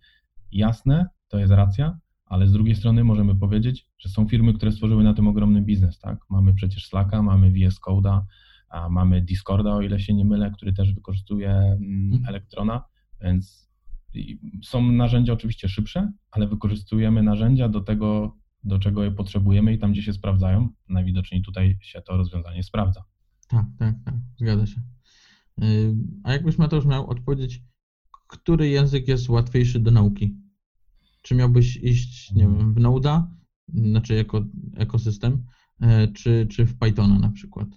Jasne, 0.53 1.07
to 1.29 1.39
jest 1.39 1.53
racja, 1.53 1.99
ale 2.27 2.47
z 2.47 2.53
drugiej 2.53 2.75
strony 2.75 3.05
możemy 3.05 3.35
powiedzieć, 3.35 3.87
że 3.99 4.09
są 4.09 4.29
firmy, 4.29 4.55
które 4.55 4.73
stworzyły 4.73 5.05
na 5.05 5.15
tym 5.15 5.29
ogromny 5.29 5.63
biznes, 5.63 5.99
tak? 5.99 6.19
Mamy 6.31 6.55
przecież 6.55 6.87
Slacka, 6.87 7.23
mamy 7.23 7.51
VS 7.51 7.81
Code'a, 7.81 8.21
a 8.69 8.89
mamy 8.89 9.23
Discorda, 9.23 9.75
o 9.75 9.83
ile 9.83 10.01
się 10.01 10.15
nie 10.15 10.25
mylę, 10.25 10.51
który 10.51 10.73
też 10.73 10.95
wykorzystuje 10.95 11.51
mm, 11.51 12.13
mhm. 12.13 12.25
Elektrona, 12.29 12.85
więc 13.23 13.71
są 14.63 14.93
narzędzia 14.93 15.33
oczywiście 15.33 15.69
szybsze, 15.69 16.13
ale 16.31 16.47
wykorzystujemy 16.47 17.23
narzędzia 17.23 17.69
do 17.69 17.81
tego, 17.81 18.37
do 18.65 18.79
czego 18.79 19.05
je 19.05 19.11
potrzebujemy 19.11 19.73
i 19.73 19.79
tam, 19.79 19.93
gdzie 19.93 20.03
się 20.03 20.13
sprawdzają. 20.13 20.69
Najwidoczniej 20.89 21.43
tutaj 21.43 21.79
się 21.83 22.03
to 22.03 22.17
rozwiązanie 22.17 22.63
sprawdza. 22.63 23.05
Tak, 23.49 23.67
tak, 23.79 23.95
tak, 24.05 24.15
zgadza 24.37 24.67
się. 24.67 24.81
Y, 25.63 25.95
a 26.25 26.33
jakbyś 26.33 26.59
Mateusz 26.59 26.87
miał 26.87 27.07
odpowiedzieć, 27.07 27.63
który 28.31 28.69
język 28.69 29.09
jest 29.09 29.29
łatwiejszy 29.29 29.81
do 29.81 29.91
nauki? 29.91 30.37
Czy 31.23 31.35
miałbyś 31.35 31.77
iść, 31.77 32.33
nie 32.33 32.43
wiem, 32.43 32.75
w 32.75 32.81
Node'a, 32.81 33.23
znaczy 33.69 34.15
jako 34.15 34.45
ekosystem, 34.77 35.47
e, 35.81 36.09
czy, 36.09 36.47
czy 36.51 36.67
w 36.67 36.79
Pythona 36.79 37.19
na 37.19 37.29
przykład? 37.29 37.69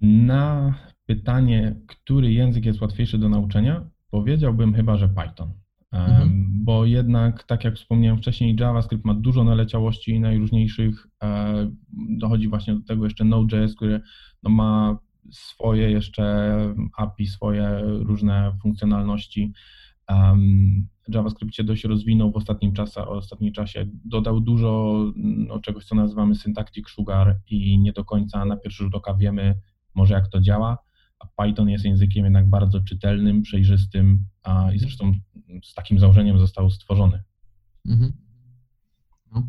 Na 0.00 0.74
pytanie, 1.06 1.80
który 1.86 2.32
język 2.32 2.64
jest 2.64 2.80
łatwiejszy 2.80 3.18
do 3.18 3.28
nauczenia, 3.28 3.90
powiedziałbym 4.10 4.74
chyba, 4.74 4.96
że 4.96 5.08
Python. 5.08 5.52
Mhm. 5.92 6.64
Bo 6.64 6.84
jednak, 6.84 7.42
tak 7.42 7.64
jak 7.64 7.74
wspomniałem 7.74 8.18
wcześniej, 8.18 8.56
JavaScript 8.60 9.04
ma 9.04 9.14
dużo 9.14 9.44
naleciałości 9.44 10.20
najróżniejszych. 10.20 11.06
E, 11.22 11.70
dochodzi 12.18 12.48
właśnie 12.48 12.74
do 12.74 12.80
tego 12.80 13.04
jeszcze 13.04 13.24
Node.js, 13.24 13.74
który 13.74 14.00
no 14.42 14.50
ma 14.50 14.98
swoje 15.30 15.90
jeszcze 15.90 16.54
API, 16.96 17.26
swoje 17.26 17.80
różne 17.84 18.52
funkcjonalności. 18.62 19.52
JavaScript 21.08 21.54
się 21.54 21.64
dość 21.64 21.84
rozwinął 21.84 22.32
w 22.32 22.36
ostatnim 22.36 22.72
czasie, 22.72 23.06
ostatnim 23.06 23.52
czasie. 23.52 23.86
Dodał 24.04 24.40
dużo 24.40 25.04
no, 25.16 25.58
czegoś, 25.58 25.84
co 25.84 25.94
nazywamy 25.94 26.34
syntactic 26.34 26.88
sugar 26.88 27.40
i 27.50 27.78
nie 27.78 27.92
do 27.92 28.04
końca 28.04 28.44
na 28.44 28.56
pierwszy 28.56 28.84
rzut 28.84 28.94
oka 28.94 29.14
wiemy 29.14 29.60
może 29.94 30.14
jak 30.14 30.28
to 30.28 30.40
działa, 30.40 30.78
a 31.18 31.26
Python 31.26 31.68
jest 31.68 31.84
językiem 31.84 32.24
jednak 32.24 32.50
bardzo 32.50 32.80
czytelnym, 32.80 33.42
przejrzystym, 33.42 34.24
a 34.42 34.72
i 34.72 34.78
zresztą 34.78 35.12
z 35.64 35.74
takim 35.74 35.98
założeniem 35.98 36.38
został 36.38 36.70
stworzony. 36.70 37.22
Mhm. 37.86 38.12
No. 39.32 39.46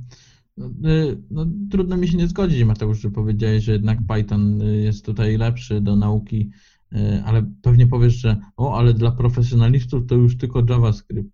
No, 0.59 0.89
y, 0.89 1.17
no, 1.31 1.45
trudno 1.71 1.97
mi 1.97 2.07
się 2.07 2.17
nie 2.17 2.27
zgodzić, 2.27 2.63
Mateusz, 2.63 3.01
że 3.01 3.11
powiedziałeś, 3.11 3.63
że 3.63 3.71
jednak 3.71 3.99
Python 4.07 4.61
y, 4.61 4.81
jest 4.81 5.05
tutaj 5.05 5.37
lepszy 5.37 5.81
do 5.81 5.95
nauki, 5.95 6.49
y, 6.93 7.23
ale 7.25 7.43
pewnie 7.61 7.87
powiesz, 7.87 8.13
że 8.13 8.37
o, 8.57 8.77
ale 8.77 8.93
dla 8.93 9.11
profesjonalistów 9.11 10.05
to 10.05 10.15
już 10.15 10.37
tylko 10.37 10.63
JavaScript. 10.69 11.29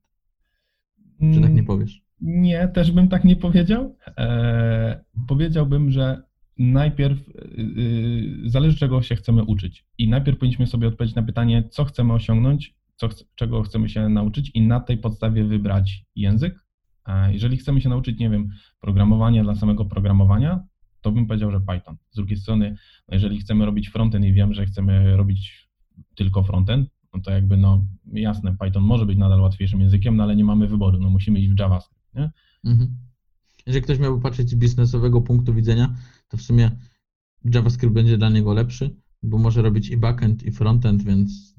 Czy 1.33 1.41
tak 1.41 1.53
nie 1.53 1.63
powiesz? 1.63 2.01
Nie, 2.21 2.67
też 2.67 2.91
bym 2.91 3.07
tak 3.07 3.25
nie 3.25 3.35
powiedział. 3.35 3.95
E, 4.17 5.03
powiedziałbym, 5.27 5.91
że 5.91 6.21
najpierw 6.57 7.19
zależy, 8.45 8.77
czego 8.77 9.01
się 9.01 9.15
chcemy 9.15 9.43
uczyć. 9.43 9.85
I 9.97 10.09
najpierw 10.09 10.37
powinniśmy 10.37 10.67
sobie 10.67 10.87
odpowiedzieć 10.87 11.15
na 11.15 11.23
pytanie, 11.23 11.63
co 11.69 11.85
chcemy 11.85 12.13
osiągnąć, 12.13 12.75
co, 12.95 13.09
czego 13.35 13.63
chcemy 13.63 13.89
się 13.89 14.09
nauczyć, 14.09 14.51
i 14.53 14.61
na 14.61 14.79
tej 14.79 14.97
podstawie 14.97 15.43
wybrać 15.43 16.05
język. 16.15 16.64
A 17.05 17.29
jeżeli 17.29 17.57
chcemy 17.57 17.81
się 17.81 17.89
nauczyć, 17.89 18.19
nie 18.19 18.29
wiem, 18.29 18.49
programowania 18.79 19.43
dla 19.43 19.55
samego 19.55 19.85
programowania, 19.85 20.63
to 21.01 21.11
bym 21.11 21.27
powiedział, 21.27 21.51
że 21.51 21.61
Python. 21.61 21.97
Z 22.11 22.15
drugiej 22.15 22.37
strony, 22.37 22.75
no 23.07 23.13
jeżeli 23.13 23.39
chcemy 23.39 23.65
robić 23.65 23.89
frontend 23.89 24.25
i 24.25 24.33
wiem, 24.33 24.53
że 24.53 24.65
chcemy 24.65 25.17
robić 25.17 25.69
tylko 26.15 26.43
frontend, 26.43 26.89
no 27.13 27.21
to 27.21 27.31
jakby, 27.31 27.57
no 27.57 27.85
jasne, 28.13 28.57
Python 28.57 28.83
może 28.83 29.05
być 29.05 29.17
nadal 29.17 29.41
łatwiejszym 29.41 29.81
językiem, 29.81 30.15
no 30.17 30.23
ale 30.23 30.35
nie 30.35 30.45
mamy 30.45 30.67
wyboru, 30.67 30.99
no 30.99 31.09
musimy 31.09 31.39
iść 31.39 31.49
w 31.49 31.59
JavaScript, 31.59 32.15
nie? 32.15 32.31
Mhm. 32.65 32.97
Jeżeli 33.65 33.83
ktoś 33.83 33.99
miałby 33.99 34.21
patrzeć 34.21 34.49
z 34.49 34.55
biznesowego 34.55 35.21
punktu 35.21 35.53
widzenia, 35.53 35.95
to 36.29 36.37
w 36.37 36.41
sumie 36.41 36.71
JavaScript 37.53 37.93
będzie 37.93 38.17
dla 38.17 38.29
niego 38.29 38.53
lepszy, 38.53 38.95
bo 39.23 39.37
może 39.37 39.61
robić 39.61 39.89
i 39.89 39.97
backend, 39.97 40.43
i 40.43 40.51
frontend, 40.51 41.03
więc 41.03 41.55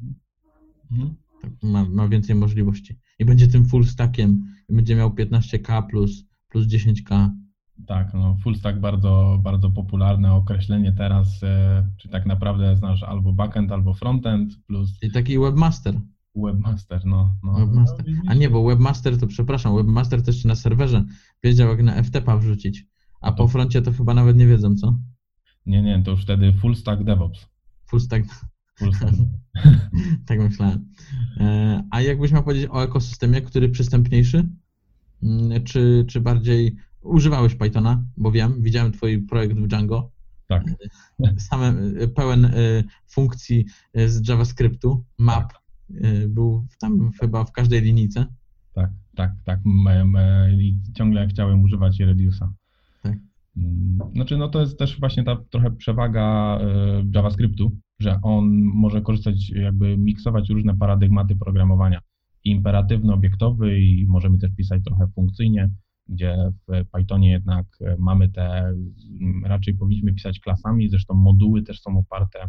Mhm. 0.93 1.15
Tak 1.43 1.51
ma, 1.63 1.85
ma 1.85 2.09
więcej 2.09 2.35
możliwości. 2.37 2.99
I 3.19 3.25
będzie 3.25 3.49
tym 3.49 3.65
full 3.65 3.85
stackiem, 3.85 4.47
będzie 4.69 4.97
miał 4.97 5.11
15K 5.11 5.87
plus, 5.87 6.25
plus 6.49 6.67
10K. 6.67 7.31
Tak, 7.87 8.15
no 8.15 8.37
full 8.43 8.57
stack 8.57 8.79
bardzo, 8.79 9.41
bardzo 9.43 9.71
popularne 9.71 10.33
określenie 10.33 10.93
teraz, 10.93 11.43
e, 11.43 11.89
czy 11.97 12.09
tak 12.09 12.27
naprawdę 12.27 12.77
znasz 12.77 13.03
albo 13.03 13.33
backend, 13.33 13.73
albo 13.73 13.95
frontend 13.95 14.57
plus 14.67 14.91
I 15.03 15.11
taki 15.11 15.39
webmaster. 15.39 16.01
webmaster, 16.37 17.05
no. 17.05 17.37
no. 17.43 17.53
Webmaster. 17.53 18.07
No? 18.09 18.23
A 18.27 18.35
nie, 18.35 18.51
bo 18.51 18.65
webmaster 18.65 19.19
to 19.19 19.27
przepraszam, 19.27 19.77
webmaster 19.77 20.23
to 20.23 20.31
jeszcze 20.31 20.49
na 20.49 20.55
serwerze 20.55 21.05
wiedział 21.45 21.69
jak 21.69 21.83
na 21.83 22.03
FTP 22.03 22.39
wrzucić. 22.39 22.87
A 23.21 23.33
po 23.33 23.49
froncie 23.49 23.83
to 23.83 23.93
chyba 23.93 24.15
nawet 24.15 24.37
nie 24.37 24.47
wiedzą, 24.47 24.77
co? 24.77 24.99
Nie, 25.67 25.83
nie, 25.83 26.03
to 26.03 26.11
już 26.11 26.23
wtedy 26.23 26.53
full 26.53 26.77
stack 26.77 27.05
DevOps. 27.05 27.47
Full 27.87 28.01
stack. 28.01 28.25
tak 30.27 30.39
myślałem. 30.41 30.85
E, 31.41 31.83
A 31.91 32.01
jakbyś 32.01 32.33
miał 32.33 32.45
powiedzieć 32.45 32.69
o 32.71 32.83
ekosystemie, 32.85 33.43
który 33.43 33.69
przystępniejszy? 33.69 34.49
Mm, 35.23 35.65
Czy, 35.65 36.05
czy 36.09 36.21
bardziej 36.21 36.77
używałeś 37.03 37.55
Pythona? 37.55 38.05
Bo 38.17 38.33
wiem, 38.33 38.63
widziałem 38.63 38.93
twój 38.93 39.23
projekt 39.23 39.57
w 39.57 39.67
Django. 39.67 40.11
tak, 40.49 40.63
Same, 41.51 41.75
e, 42.01 42.09
pełen 42.09 42.45
e, 42.45 42.51
funkcji 43.09 43.67
z 43.95 44.29
JavaScriptu. 44.29 45.05
Map 45.19 45.53
e, 45.95 46.29
był 46.29 46.67
tam 46.81 47.11
chyba 47.21 47.45
w 47.45 47.53
każdej 47.53 47.83
linijce. 47.83 48.27
tak, 48.75 48.91
tak, 49.17 49.31
tak. 49.45 49.61
I 50.59 50.79
ciągle 50.95 51.27
chciałem 51.29 51.63
używać 51.63 51.99
Reduce'a. 52.01 52.49
Tak. 53.03 53.19
Mm, 53.57 53.99
Znaczy, 54.15 54.37
no 54.37 54.49
to 54.49 54.61
jest 54.61 54.79
też 54.79 55.01
właśnie 55.01 55.25
ta 55.25 55.37
trochę 55.51 55.71
przewaga 55.71 56.59
JavaScriptu, 57.15 57.77
że 57.99 58.19
on 58.23 58.63
może 58.63 59.03
korzystać, 59.03 59.51
jakby 59.51 59.97
miksować 59.97 60.51
różne 60.51 60.77
paradygmaty 60.77 61.37
programowania. 61.37 62.01
Imperatywny, 62.45 63.13
obiektowy 63.13 63.81
i 63.81 64.07
możemy 64.07 64.39
też 64.39 64.51
pisać 64.57 64.85
trochę 64.85 65.07
funkcyjnie, 65.15 65.71
gdzie 66.09 66.37
w 66.69 66.85
Pythonie 66.93 67.31
jednak 67.31 67.67
mamy 67.99 68.29
te, 68.29 68.75
raczej 69.45 69.75
powinniśmy 69.75 70.13
pisać 70.13 70.41
klasami, 70.41 70.89
zresztą 70.89 71.15
moduły 71.15 71.63
też 71.63 71.81
są 71.81 71.99
oparte 71.99 72.49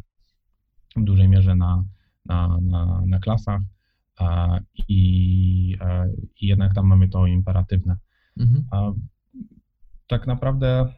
w 0.95 1.03
dużej 1.03 1.29
mierze 1.29 1.55
na, 1.55 1.83
na, 2.25 2.57
na, 2.61 3.01
na 3.07 3.19
klasach 3.19 3.61
i, 4.87 5.77
e, 5.81 6.09
i 6.41 6.47
jednak 6.47 6.73
tam 6.73 6.87
mamy 6.87 7.09
to 7.09 7.27
imperatywne. 7.27 7.97
Mhm. 8.37 8.65
Tak 10.07 10.27
naprawdę 10.27 10.93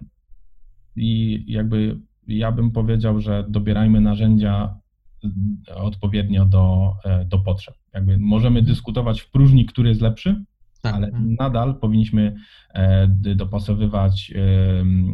i 0.95 1.43
jakby 1.47 1.99
ja 2.37 2.51
bym 2.51 2.71
powiedział, 2.71 3.21
że 3.21 3.45
dobierajmy 3.49 4.01
narzędzia 4.01 4.75
mm, 5.23 5.57
odpowiednio 5.75 6.45
do, 6.45 6.93
e, 7.05 7.25
do 7.25 7.39
potrzeb. 7.39 7.75
Jakby 7.93 8.17
możemy 8.17 8.61
dyskutować 8.61 9.21
w 9.21 9.31
próżni, 9.31 9.65
który 9.65 9.89
jest 9.89 10.01
lepszy, 10.01 10.43
Tak, 10.81 10.95
ale 10.95 11.11
tak. 11.11 11.21
nadal 11.39 11.75
powinniśmy 11.79 12.35
e, 12.73 13.07
dopasowywać 13.35 14.33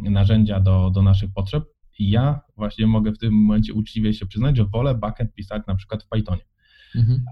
narzędzia 0.03 0.59
do, 0.59 0.89
do 0.89 1.01
naszych 1.01 1.33
potrzeb. 1.33 1.63
I 1.99 2.09
ja 2.09 2.41
właśnie 2.55 2.87
mogę 2.87 3.11
w 3.11 3.17
tym 3.17 3.33
momencie 3.33 3.73
uczciwie 3.73 4.13
się 4.13 4.25
przyznać, 4.25 4.57
że 4.57 4.65
wolę 4.65 4.95
backend 4.95 5.33
pisać 5.33 5.63
na 5.67 5.75
przykład 5.75 6.03
w 6.03 6.09
Pythonie. 6.09 6.41
Mhm. 6.95 7.23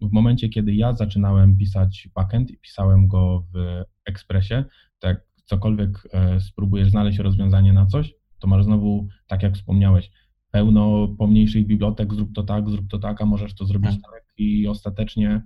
W 0.00 0.12
momencie, 0.12 0.48
kiedy 0.48 0.74
ja 0.74 0.92
zaczynałem 0.92 1.56
pisać 1.56 2.08
backend 2.14 2.50
i 2.50 2.58
pisałem 2.58 3.08
go 3.08 3.46
w 3.54 3.82
Expressie, 4.04 4.54
to 4.98 5.08
jak 5.08 5.20
cokolwiek 5.44 6.08
e, 6.12 6.40
spróbujesz 6.40 6.90
znaleźć 6.90 7.18
rozwiązanie 7.18 7.72
na 7.72 7.86
coś, 7.86 8.14
to 8.40 8.48
masz 8.48 8.64
znowu, 8.64 9.08
tak 9.26 9.42
jak 9.42 9.54
wspomniałeś, 9.54 10.10
pełno 10.50 11.08
pomniejszych 11.08 11.66
bibliotek, 11.66 12.14
zrób 12.14 12.32
to 12.34 12.42
tak, 12.42 12.70
zrób 12.70 12.88
to 12.88 12.98
tak, 12.98 13.22
a 13.22 13.26
możesz 13.26 13.54
to 13.54 13.64
zrobić 13.66 13.90
Tak. 13.90 14.00
tak. 14.12 14.22
I 14.38 14.68
ostatecznie 14.68 15.42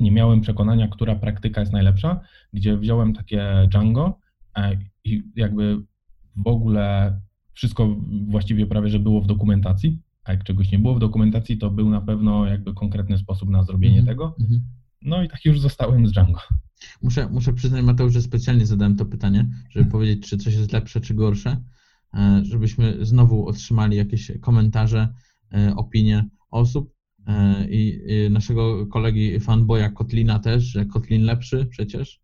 nie 0.00 0.10
miałem 0.10 0.40
przekonania, 0.40 0.88
która 0.88 1.14
praktyka 1.16 1.60
jest 1.60 1.72
najlepsza, 1.72 2.20
gdzie 2.52 2.76
wziąłem 2.78 3.12
takie 3.14 3.68
Django 3.70 4.18
e, 4.56 4.78
i 5.04 5.22
jakby 5.36 5.82
w 6.36 6.46
ogóle 6.46 7.20
wszystko 7.52 7.96
właściwie 8.28 8.66
prawie, 8.66 8.88
że 8.88 8.98
było 8.98 9.20
w 9.20 9.26
dokumentacji, 9.26 9.98
a 10.24 10.32
jak 10.32 10.44
czegoś 10.44 10.72
nie 10.72 10.78
było 10.78 10.94
w 10.94 10.98
dokumentacji, 10.98 11.58
to 11.58 11.70
był 11.70 11.90
na 11.90 12.00
pewno 12.00 12.46
jakby 12.46 12.74
konkretny 12.74 13.18
sposób 13.18 13.50
na 13.50 13.62
zrobienie 13.62 13.98
Mhm. 13.98 14.16
tego. 14.16 14.36
Mhm. 14.40 14.60
No 15.02 15.22
i 15.22 15.28
tak 15.28 15.44
już 15.44 15.60
zostałem 15.60 16.06
z 16.06 16.12
Django. 16.12 16.40
Muszę, 17.02 17.28
muszę 17.28 17.52
przyznać, 17.52 17.82
Mateusz, 17.84 18.12
że 18.12 18.22
specjalnie 18.22 18.66
zadałem 18.66 18.96
to 18.96 19.04
pytanie, 19.06 19.46
żeby 19.70 19.90
powiedzieć, 19.90 20.28
czy 20.28 20.38
coś 20.38 20.54
jest 20.54 20.72
lepsze, 20.72 21.00
czy 21.00 21.14
gorsze, 21.14 21.56
żebyśmy 22.42 23.06
znowu 23.06 23.46
otrzymali 23.46 23.96
jakieś 23.96 24.32
komentarze, 24.40 25.14
e, 25.54 25.76
opinie 25.76 26.28
osób 26.50 26.94
e, 27.26 27.66
i 27.70 28.00
naszego 28.30 28.86
kolegi 28.86 29.40
fanboya 29.40 29.90
Kotlina 29.94 30.38
też, 30.38 30.64
że 30.64 30.86
Kotlin 30.86 31.22
lepszy 31.22 31.66
przecież, 31.66 32.20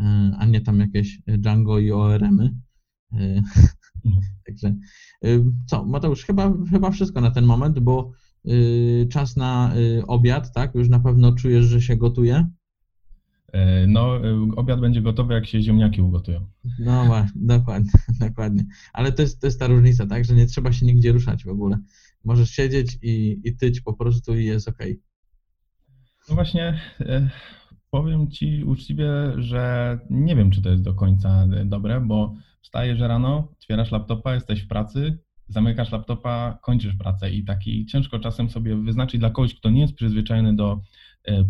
e, 0.00 0.32
a 0.38 0.46
nie 0.46 0.60
tam 0.60 0.80
jakieś 0.80 1.18
Django 1.26 1.78
i 1.78 1.90
ORM-y. 1.90 2.54
E, 3.12 3.42
Także 4.46 4.74
co, 5.66 5.84
Mateusz, 5.84 6.24
chyba, 6.24 6.54
chyba 6.70 6.90
wszystko 6.90 7.20
na 7.20 7.30
ten 7.30 7.44
moment, 7.44 7.78
bo 7.78 8.12
czas 9.10 9.36
na 9.36 9.74
obiad, 10.06 10.52
tak? 10.52 10.74
Już 10.74 10.88
na 10.88 11.00
pewno 11.00 11.32
czujesz, 11.32 11.64
że 11.64 11.80
się 11.82 11.96
gotuje. 11.96 12.48
E, 13.52 13.86
No, 13.86 14.16
e, 14.16 14.50
obiad 14.56 14.80
będzie 14.80 15.02
gotowy, 15.02 15.34
jak 15.34 15.46
się 15.46 15.62
ziemniaki 15.62 16.02
ugotują. 16.02 16.46
No 16.78 17.04
właśnie, 17.06 17.40
dokładnie, 17.44 17.90
dokładnie. 18.28 18.64
Ale 18.92 19.12
to 19.12 19.22
jest, 19.22 19.40
to 19.40 19.46
jest 19.46 19.60
ta 19.60 19.66
różnica, 19.66 20.06
tak? 20.06 20.24
Że 20.24 20.34
nie 20.34 20.46
trzeba 20.46 20.72
się 20.72 20.86
nigdzie 20.86 21.12
ruszać 21.12 21.44
w 21.44 21.48
ogóle. 21.48 21.78
Możesz 22.24 22.50
siedzieć 22.50 22.98
i, 23.02 23.40
i 23.44 23.56
tyć 23.56 23.80
po 23.80 23.92
prostu 23.94 24.36
i 24.36 24.44
jest 24.44 24.68
ok. 24.68 24.78
No 26.28 26.34
właśnie, 26.34 26.80
e, 27.00 27.30
powiem 27.90 28.30
Ci 28.30 28.64
uczciwie, 28.64 29.10
że 29.38 29.98
nie 30.10 30.36
wiem, 30.36 30.50
czy 30.50 30.62
to 30.62 30.70
jest 30.70 30.82
do 30.82 30.94
końca 30.94 31.46
dobre, 31.64 32.00
bo 32.00 32.34
wstajesz 32.62 33.00
rano, 33.00 33.48
otwierasz 33.52 33.92
laptopa, 33.92 34.34
jesteś 34.34 34.62
w 34.62 34.68
pracy, 34.68 35.18
zamykasz 35.48 35.92
laptopa, 35.92 36.58
kończysz 36.62 36.94
pracę 36.96 37.30
i 37.30 37.44
taki 37.44 37.86
ciężko 37.86 38.18
czasem 38.18 38.50
sobie 38.50 38.76
wyznaczyć 38.76 39.20
dla 39.20 39.30
kogoś, 39.30 39.54
kto 39.54 39.70
nie 39.70 39.80
jest 39.80 39.94
przyzwyczajony 39.94 40.56
do 40.56 40.80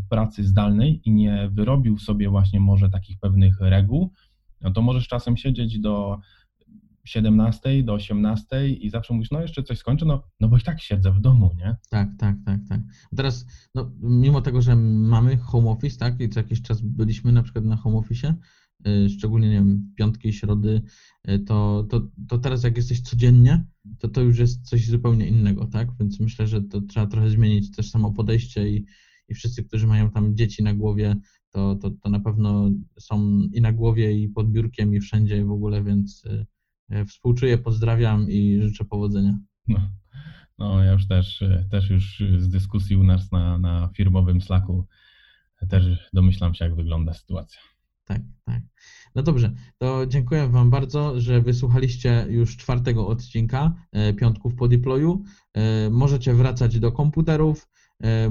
pracy 0.08 0.44
zdalnej 0.44 1.00
i 1.04 1.12
nie 1.12 1.48
wyrobił 1.52 1.98
sobie 1.98 2.28
właśnie 2.28 2.60
może 2.60 2.90
takich 2.90 3.18
pewnych 3.18 3.60
reguł, 3.60 4.12
no 4.60 4.70
to 4.70 4.82
możesz 4.82 5.08
czasem 5.08 5.36
siedzieć 5.36 5.78
do 5.78 6.20
17, 7.04 7.82
do 7.82 7.92
18 7.92 8.68
i 8.68 8.90
zawsze 8.90 9.14
mówisz, 9.14 9.30
no 9.30 9.40
jeszcze 9.42 9.62
coś 9.62 9.78
skończę, 9.78 10.06
no, 10.06 10.22
no 10.40 10.48
bo 10.48 10.58
i 10.58 10.60
tak 10.60 10.80
siedzę 10.80 11.12
w 11.12 11.20
domu, 11.20 11.50
nie? 11.56 11.76
Tak, 11.90 12.08
tak, 12.18 12.36
tak, 12.44 12.60
tak. 12.68 12.80
Teraz, 13.16 13.46
no, 13.74 13.90
mimo 14.00 14.40
tego, 14.40 14.62
że 14.62 14.76
mamy 14.76 15.36
home 15.36 15.70
office, 15.70 15.98
tak, 15.98 16.20
i 16.20 16.28
co 16.28 16.40
jakiś 16.40 16.62
czas 16.62 16.80
byliśmy 16.80 17.32
na 17.32 17.42
przykład 17.42 17.64
na 17.64 17.76
home 17.76 17.98
office, 17.98 18.34
y, 18.86 19.08
szczególnie, 19.08 19.48
nie 19.48 19.54
wiem, 19.54 19.92
piątki, 19.96 20.32
środy, 20.32 20.82
y, 21.28 21.38
to, 21.38 21.86
to, 21.90 22.08
to 22.28 22.38
teraz 22.38 22.64
jak 22.64 22.76
jesteś 22.76 23.00
codziennie, 23.00 23.64
to 23.98 24.08
to 24.08 24.20
już 24.20 24.38
jest 24.38 24.68
coś 24.68 24.86
zupełnie 24.86 25.26
innego, 25.26 25.66
tak? 25.66 25.88
Więc 26.00 26.20
myślę, 26.20 26.46
że 26.46 26.62
to 26.62 26.80
trzeba 26.80 27.06
trochę 27.06 27.30
zmienić 27.30 27.76
też 27.76 27.90
samo 27.90 28.12
podejście 28.12 28.68
i, 28.68 28.86
i 29.28 29.34
wszyscy, 29.34 29.64
którzy 29.64 29.86
mają 29.86 30.10
tam 30.10 30.36
dzieci 30.36 30.62
na 30.62 30.74
głowie, 30.74 31.16
to, 31.50 31.74
to, 31.74 31.90
to 31.90 32.10
na 32.10 32.20
pewno 32.20 32.70
są 32.98 33.40
i 33.52 33.60
na 33.60 33.72
głowie, 33.72 34.12
i 34.12 34.28
pod 34.28 34.50
biurkiem, 34.50 34.94
i 34.94 35.00
wszędzie 35.00 35.44
w 35.44 35.50
ogóle, 35.50 35.84
więc 35.84 36.24
y, 36.26 36.46
y, 36.96 37.04
współczuję, 37.04 37.58
pozdrawiam 37.58 38.30
i 38.30 38.58
życzę 38.62 38.84
powodzenia. 38.84 39.38
No, 39.68 39.90
No, 40.58 40.84
ja 40.84 40.92
już 40.92 41.08
też, 41.08 41.42
e, 41.42 41.64
też 41.70 41.90
już 41.90 42.22
z 42.38 42.48
dyskusji 42.48 42.96
u 42.96 43.04
nas 43.04 43.32
na, 43.32 43.58
na 43.58 43.90
firmowym 43.96 44.40
Slacku 44.40 44.86
też 45.68 46.10
domyślam 46.12 46.54
się, 46.54 46.64
jak 46.64 46.74
wygląda 46.74 47.14
sytuacja. 47.14 47.60
Tak, 48.04 48.22
tak. 48.44 48.62
No 49.14 49.22
dobrze, 49.22 49.52
to 49.78 50.06
dziękuję 50.06 50.48
Wam 50.48 50.70
bardzo, 50.70 51.20
że 51.20 51.40
wysłuchaliście 51.42 52.26
już 52.30 52.56
czwartego 52.56 53.08
odcinka 53.08 53.74
e, 53.92 54.14
Piątków 54.14 54.54
po 54.54 54.68
deployu. 54.68 55.22
E, 55.54 55.90
Możecie 55.90 56.34
wracać 56.34 56.78
do 56.80 56.92
komputerów, 56.92 57.68
e, 57.68 57.68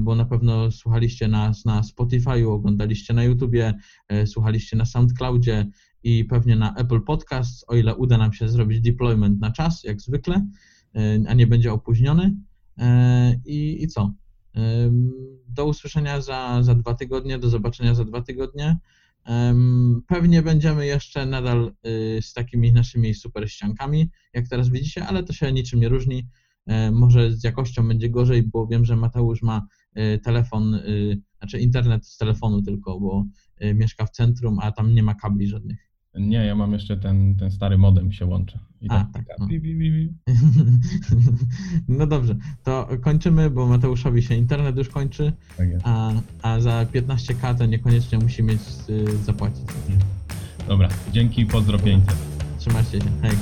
bo 0.00 0.14
na 0.14 0.24
pewno 0.24 0.70
słuchaliście 0.70 1.28
nas 1.28 1.64
na 1.64 1.82
Spotify'u, 1.82 2.52
oglądaliście 2.52 3.14
na 3.14 3.24
YouTubie, 3.24 3.74
e, 4.08 4.26
słuchaliście 4.26 4.76
na 4.76 4.84
SoundCloudzie 4.84 5.66
i 6.02 6.24
pewnie 6.24 6.56
na 6.56 6.74
Apple 6.74 7.00
Podcasts, 7.00 7.64
o 7.68 7.76
ile 7.76 7.96
uda 7.96 8.18
nam 8.18 8.32
się 8.32 8.48
zrobić 8.48 8.80
deployment 8.80 9.40
na 9.40 9.50
czas, 9.50 9.84
jak 9.84 10.00
zwykle, 10.00 10.46
e, 10.94 11.18
a 11.28 11.34
nie 11.34 11.46
będzie 11.46 11.72
opóźniony. 11.72 12.36
E, 12.78 13.40
I, 13.44 13.82
i 13.82 13.88
co? 13.88 14.12
Do 15.48 15.66
usłyszenia 15.66 16.20
za, 16.20 16.62
za 16.62 16.74
dwa 16.74 16.94
tygodnie, 16.94 17.38
do 17.38 17.48
zobaczenia 17.48 17.94
za 17.94 18.04
dwa 18.04 18.22
tygodnie. 18.22 18.78
Pewnie 20.06 20.42
będziemy 20.42 20.86
jeszcze 20.86 21.26
nadal 21.26 21.72
z 22.20 22.32
takimi 22.32 22.72
naszymi 22.72 23.14
super 23.14 23.50
ściankami, 23.50 24.10
jak 24.34 24.48
teraz 24.48 24.68
widzicie, 24.68 25.06
ale 25.06 25.22
to 25.22 25.32
się 25.32 25.52
niczym 25.52 25.80
nie 25.80 25.88
różni. 25.88 26.28
E, 26.68 26.90
Może 26.90 27.32
z 27.32 27.44
jakością 27.44 27.88
będzie 27.88 28.10
gorzej, 28.10 28.42
bo 28.42 28.66
wiem, 28.66 28.84
że 28.84 28.96
Mateusz 28.96 29.42
ma 29.42 29.66
y, 29.98 30.18
telefon, 30.18 30.74
y, 30.74 31.20
znaczy 31.38 31.58
internet 31.58 32.06
z 32.06 32.16
telefonu 32.16 32.62
tylko, 32.62 33.00
bo 33.00 33.24
mieszka 33.74 34.06
w 34.06 34.10
centrum, 34.10 34.58
a 34.62 34.72
tam 34.72 34.94
nie 34.94 35.02
ma 35.02 35.14
kabli 35.14 35.46
żadnych. 35.46 35.88
Nie, 36.14 36.36
ja 36.46 36.54
mam 36.54 36.72
jeszcze 36.72 36.96
ten, 36.96 37.36
ten 37.36 37.50
stary 37.50 37.78
modem 37.78 38.12
się 38.12 38.26
łączy. 38.26 38.58
I 38.80 38.86
A, 38.90 39.04
tak, 39.04 39.26
tak, 39.26 39.38
no. 39.38 39.46
pi, 39.46 39.60
pi, 39.60 39.78
pi. 39.78 40.14
No 41.88 42.06
dobrze, 42.06 42.36
to 42.64 42.88
kończymy, 43.00 43.50
bo 43.50 43.66
Mateuszowi 43.66 44.22
się 44.22 44.34
internet 44.34 44.76
już 44.76 44.88
kończy, 44.88 45.32
tak 45.56 45.68
a, 45.84 46.12
a 46.42 46.60
za 46.60 46.84
15k 46.84 47.58
to 47.58 47.66
niekoniecznie 47.66 48.18
musi 48.18 48.42
mieć 48.42 48.60
y, 48.90 49.16
zapłacić. 49.24 49.64
Dobra, 50.68 50.88
dzięki, 51.12 51.46
pozdro 51.46 51.78
500. 51.78 52.16
Trzymajcie 52.58 53.00
się, 53.00 53.10
hej. 53.22 53.32